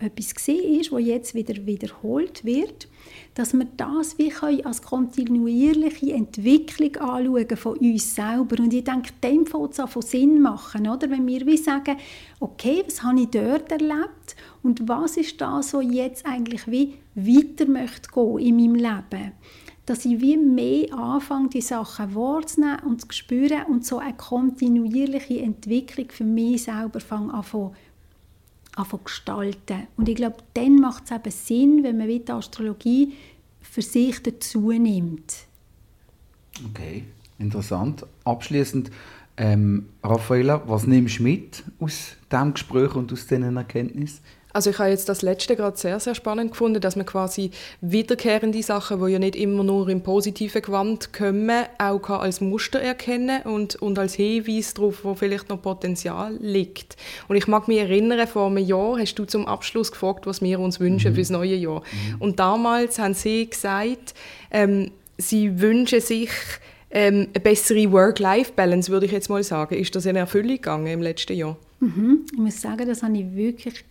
etwas 0.00 0.34
gesehen 0.34 0.80
ist, 0.80 0.92
was 0.92 1.04
jetzt 1.04 1.34
wieder 1.34 1.66
wiederholt 1.66 2.44
wird, 2.44 2.88
dass 3.34 3.52
wir 3.52 3.66
das 3.76 4.16
wie 4.18 4.32
als 4.64 4.82
kontinuierliche 4.82 6.12
Entwicklung 6.12 6.96
anschauen 6.96 7.56
von 7.56 7.78
uns 7.78 8.14
selber. 8.14 8.62
Und 8.62 8.72
ich 8.72 8.84
denke, 8.84 9.10
dem 9.22 9.44
fängt 9.44 9.76
es 9.78 9.90
von 9.90 10.02
Sinn 10.02 10.40
machen, 10.40 10.88
oder? 10.88 11.10
wenn 11.10 11.26
wir 11.26 11.44
wie 11.46 11.56
sagen, 11.56 11.96
okay, 12.38 12.84
was 12.86 13.02
habe 13.02 13.20
ich 13.20 13.30
dort 13.30 13.72
erlebt 13.72 14.36
und 14.62 14.88
was 14.88 15.16
ist 15.16 15.40
das, 15.40 15.74
was 15.74 15.84
jetzt 15.90 16.26
eigentlich 16.26 16.66
wie 16.68 16.94
weiter 17.14 17.66
möchte 17.66 18.10
gehen 18.12 18.38
in 18.38 18.56
meinem 18.56 18.74
Leben 18.76 19.32
dass 19.88 20.04
ich 20.04 20.20
wie 20.20 20.36
mehr 20.36 20.92
anfange, 20.92 21.48
die 21.48 21.60
Sachen 21.60 22.14
wahrzunehmen 22.14 22.80
und 22.84 23.00
zu 23.00 23.08
spüren 23.10 23.64
und 23.68 23.86
so 23.86 23.98
eine 23.98 24.14
kontinuierliche 24.14 25.40
Entwicklung 25.40 26.10
für 26.10 26.24
mich 26.24 26.64
selber 26.64 27.00
fange 27.00 27.32
an 27.32 27.42
zu 27.42 27.72
gestalten. 29.02 29.88
Und 29.96 30.08
ich 30.08 30.16
glaube, 30.16 30.36
dann 30.54 30.76
macht 30.76 31.04
es 31.04 31.10
eben 31.10 31.30
Sinn, 31.30 31.84
wenn 31.84 31.98
man 31.98 32.08
die 32.08 32.30
Astrologie 32.30 33.14
für 33.60 33.82
sich 33.82 34.22
dazu 34.22 34.70
nimmt. 34.70 35.34
Okay, 36.70 37.04
interessant. 37.38 38.06
Abschließend, 38.24 38.90
ähm, 39.36 39.86
Raffaella, 40.02 40.62
was 40.66 40.86
nimmst 40.86 41.18
du 41.18 41.22
mit 41.22 41.64
aus 41.78 42.16
diesem 42.30 42.54
Gespräch 42.54 42.94
und 42.94 43.12
aus 43.12 43.26
diesen 43.26 43.56
Erkenntnissen? 43.56 44.20
Also 44.58 44.70
ich 44.70 44.78
habe 44.80 44.90
jetzt 44.90 45.08
das 45.08 45.22
letzte 45.22 45.54
gerade 45.54 45.76
sehr, 45.76 46.00
sehr 46.00 46.16
spannend 46.16 46.50
gefunden, 46.50 46.80
dass 46.80 46.96
man 46.96 47.06
quasi 47.06 47.52
wiederkehrende 47.80 48.60
Sachen, 48.60 48.98
die 48.98 49.12
ja 49.12 49.20
nicht 49.20 49.36
immer 49.36 49.62
nur 49.62 49.88
im 49.88 50.00
positiven 50.00 50.60
Gewand 50.62 51.12
kommen, 51.12 51.66
auch 51.78 52.10
als 52.10 52.40
Muster 52.40 52.80
erkennen 52.80 53.42
und, 53.42 53.76
und 53.76 54.00
als 54.00 54.14
Hinweis 54.14 54.74
darauf, 54.74 55.04
wo 55.04 55.14
vielleicht 55.14 55.48
noch 55.48 55.62
Potenzial 55.62 56.36
liegt. 56.40 56.96
Und 57.28 57.36
ich 57.36 57.46
mag 57.46 57.68
mich 57.68 57.78
erinnern, 57.78 58.26
vor 58.26 58.48
einem 58.48 58.58
Jahr 58.58 58.98
hast 58.98 59.14
du 59.14 59.26
zum 59.26 59.46
Abschluss 59.46 59.92
gefragt, 59.92 60.26
was 60.26 60.42
wir 60.42 60.58
uns 60.58 60.80
wünschen 60.80 61.12
mhm. 61.12 61.14
für 61.14 61.20
das 61.20 61.30
neue 61.30 61.54
Jahr. 61.54 61.82
Mhm. 61.82 62.16
Und 62.18 62.40
damals 62.40 62.98
haben 62.98 63.14
sie 63.14 63.48
gesagt, 63.48 64.12
ähm, 64.50 64.90
sie 65.18 65.60
wünschen 65.60 66.00
sich 66.00 66.30
ähm, 66.90 67.28
eine 67.32 67.44
bessere 67.44 67.92
Work-Life-Balance, 67.92 68.90
würde 68.90 69.06
ich 69.06 69.12
jetzt 69.12 69.30
mal 69.30 69.44
sagen. 69.44 69.76
Ist 69.76 69.94
das 69.94 70.04
in 70.04 70.16
Erfüllung 70.16 70.56
gegangen 70.56 70.88
im 70.88 71.02
letzten 71.02 71.34
Jahr? 71.36 71.56
Mhm. 71.78 72.26
Ich 72.32 72.38
muss 72.38 72.60
sagen, 72.60 72.88
das 72.88 73.04
habe 73.04 73.16
ich 73.16 73.36
wirklich 73.36 73.84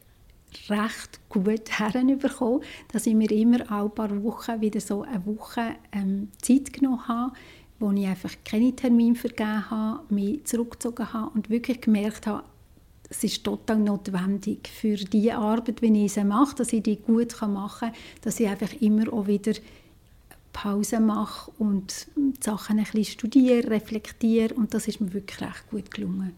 recht 0.69 1.19
gut 1.29 1.69
herbekommen, 1.79 2.61
dass 2.91 3.07
ich 3.07 3.15
mir 3.15 3.31
immer 3.31 3.69
alle 3.71 3.89
paar 3.89 4.23
Wochen 4.23 4.61
wieder 4.61 4.81
so 4.81 5.03
eine 5.03 5.25
Woche 5.25 5.75
ähm, 5.91 6.29
Zeit 6.41 6.73
genommen 6.73 7.07
habe, 7.07 7.33
wo 7.79 7.91
ich 7.91 8.07
einfach 8.07 8.33
keine 8.43 8.75
Termine 8.75 9.15
vergeben 9.15 9.69
habe, 9.69 10.13
mich 10.13 10.45
zurückgezogen 10.45 11.13
habe 11.13 11.31
und 11.35 11.49
wirklich 11.49 11.81
gemerkt 11.81 12.27
habe, 12.27 12.43
es 13.09 13.23
ist 13.23 13.43
total 13.43 13.77
notwendig 13.77 14.67
für 14.67 14.95
die 14.95 15.31
Arbeit, 15.31 15.81
wie 15.81 16.05
ich 16.05 16.13
sie 16.13 16.23
mache, 16.23 16.55
dass 16.55 16.73
ich 16.73 16.83
die 16.83 16.97
gut 16.97 17.39
machen 17.41 17.89
kann, 17.91 17.93
dass 18.21 18.39
ich 18.39 18.47
einfach 18.47 18.73
immer 18.81 19.11
auch 19.13 19.27
wieder 19.27 19.53
Pause 20.51 20.99
mache 20.99 21.51
und 21.59 22.07
die 22.15 22.33
Sachen 22.41 22.79
ein 22.79 22.85
bisschen 22.85 23.05
studiere, 23.05 23.69
reflektiere 23.69 24.53
und 24.55 24.73
das 24.73 24.87
ist 24.87 24.99
mir 24.99 25.13
wirklich 25.13 25.39
recht 25.41 25.69
gut 25.69 25.91
gelungen. 25.91 26.33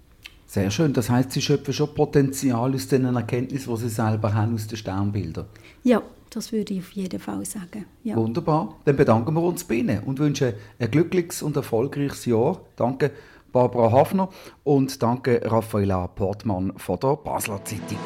Sehr 0.49 0.71
schön. 0.71 0.93
Das 0.93 1.11
heißt, 1.11 1.31
Sie 1.31 1.43
schöpfen 1.43 1.75
schon 1.75 1.93
Potenzial 1.93 2.73
aus 2.73 2.87
den 2.87 3.05
Erkenntnissen, 3.05 3.71
die 3.71 3.81
Sie 3.81 3.89
selber 3.89 4.33
haben 4.33 4.55
aus 4.55 4.65
den 4.65 4.77
Sternbildern. 4.77 5.45
Ja, 5.83 6.01
das 6.31 6.51
würde 6.51 6.73
ich 6.73 6.79
auf 6.79 6.89
jeden 6.93 7.19
Fall 7.19 7.45
sagen. 7.45 7.85
Ja. 8.03 8.15
Wunderbar. 8.15 8.75
Dann 8.83 8.95
bedanken 8.95 9.35
wir 9.35 9.43
uns 9.43 9.63
bei 9.63 9.75
Ihnen 9.75 9.99
und 10.03 10.17
wünschen 10.17 10.53
ein 10.79 10.89
glückliches 10.89 11.43
und 11.43 11.55
erfolgreiches 11.55 12.25
Jahr. 12.25 12.61
Danke 12.75 13.11
Barbara 13.51 13.91
Hafner 13.91 14.29
und 14.63 15.03
danke 15.03 15.39
Raffaella 15.43 16.07
Portmann 16.07 16.73
von 16.77 16.99
der 16.99 17.15
Basler 17.17 17.63
Zeitung. 17.63 17.99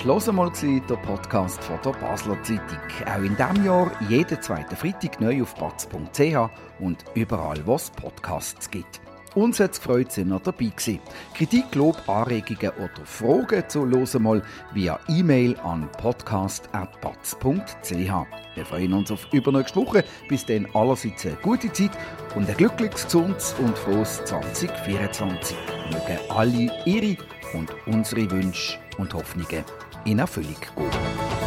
War 0.00 0.06
«Los 0.06 0.26
mal», 0.32 0.50
der 0.62 0.96
Podcast 0.96 1.62
von 1.62 1.78
der 1.84 1.90
Basler 1.90 2.42
Zeitung. 2.42 2.78
Auch 3.06 3.22
in 3.22 3.36
diesem 3.36 3.64
Jahr 3.64 3.90
jeden 4.08 4.40
zweiten 4.40 4.76
Freitag 4.76 5.20
neu 5.20 5.42
auf 5.42 5.54
batz.ch 5.56 6.50
und 6.78 7.04
überall, 7.14 7.66
wo 7.66 7.74
es 7.74 7.90
Podcasts 7.90 8.70
gibt. 8.70 9.00
Uns 9.34 9.60
hat 9.60 9.72
es 9.72 9.80
gefreut, 9.80 10.10
sind 10.10 10.32
ihr 10.32 10.40
dabei 10.40 10.66
gewesen. 10.66 11.00
Kritik, 11.34 11.74
Lob, 11.74 11.96
Anregungen 12.08 12.72
oder 12.78 13.04
Fragen 13.04 13.68
zu 13.68 13.84
«Los 13.84 14.14
mal» 14.18 14.42
via 14.72 14.98
E-Mail 15.08 15.54
an 15.58 15.86
podcast.batz.ch. 15.98 17.92
Wir 17.92 18.66
freuen 18.66 18.92
uns 18.94 19.10
auf 19.10 19.26
übernächste 19.32 19.80
Woche. 19.80 20.04
Bis 20.28 20.46
dann 20.46 20.66
allerseits 20.72 21.26
eine 21.26 21.36
gute 21.36 21.70
Zeit 21.72 21.92
und 22.34 22.48
ein 22.48 22.56
glückliches, 22.56 23.04
gesundes 23.04 23.54
und 23.58 23.76
frohes 23.76 24.24
2024. 24.24 25.56
Mögen 25.92 26.18
alle 26.30 26.70
ihre 26.86 27.16
und 27.52 27.70
unsere 27.86 28.30
Wünsche 28.30 28.78
und 28.98 29.12
Hoffnungen 29.14 29.64
in 30.04 30.18
Erfüllung 30.18 30.56
gehen. 30.76 31.39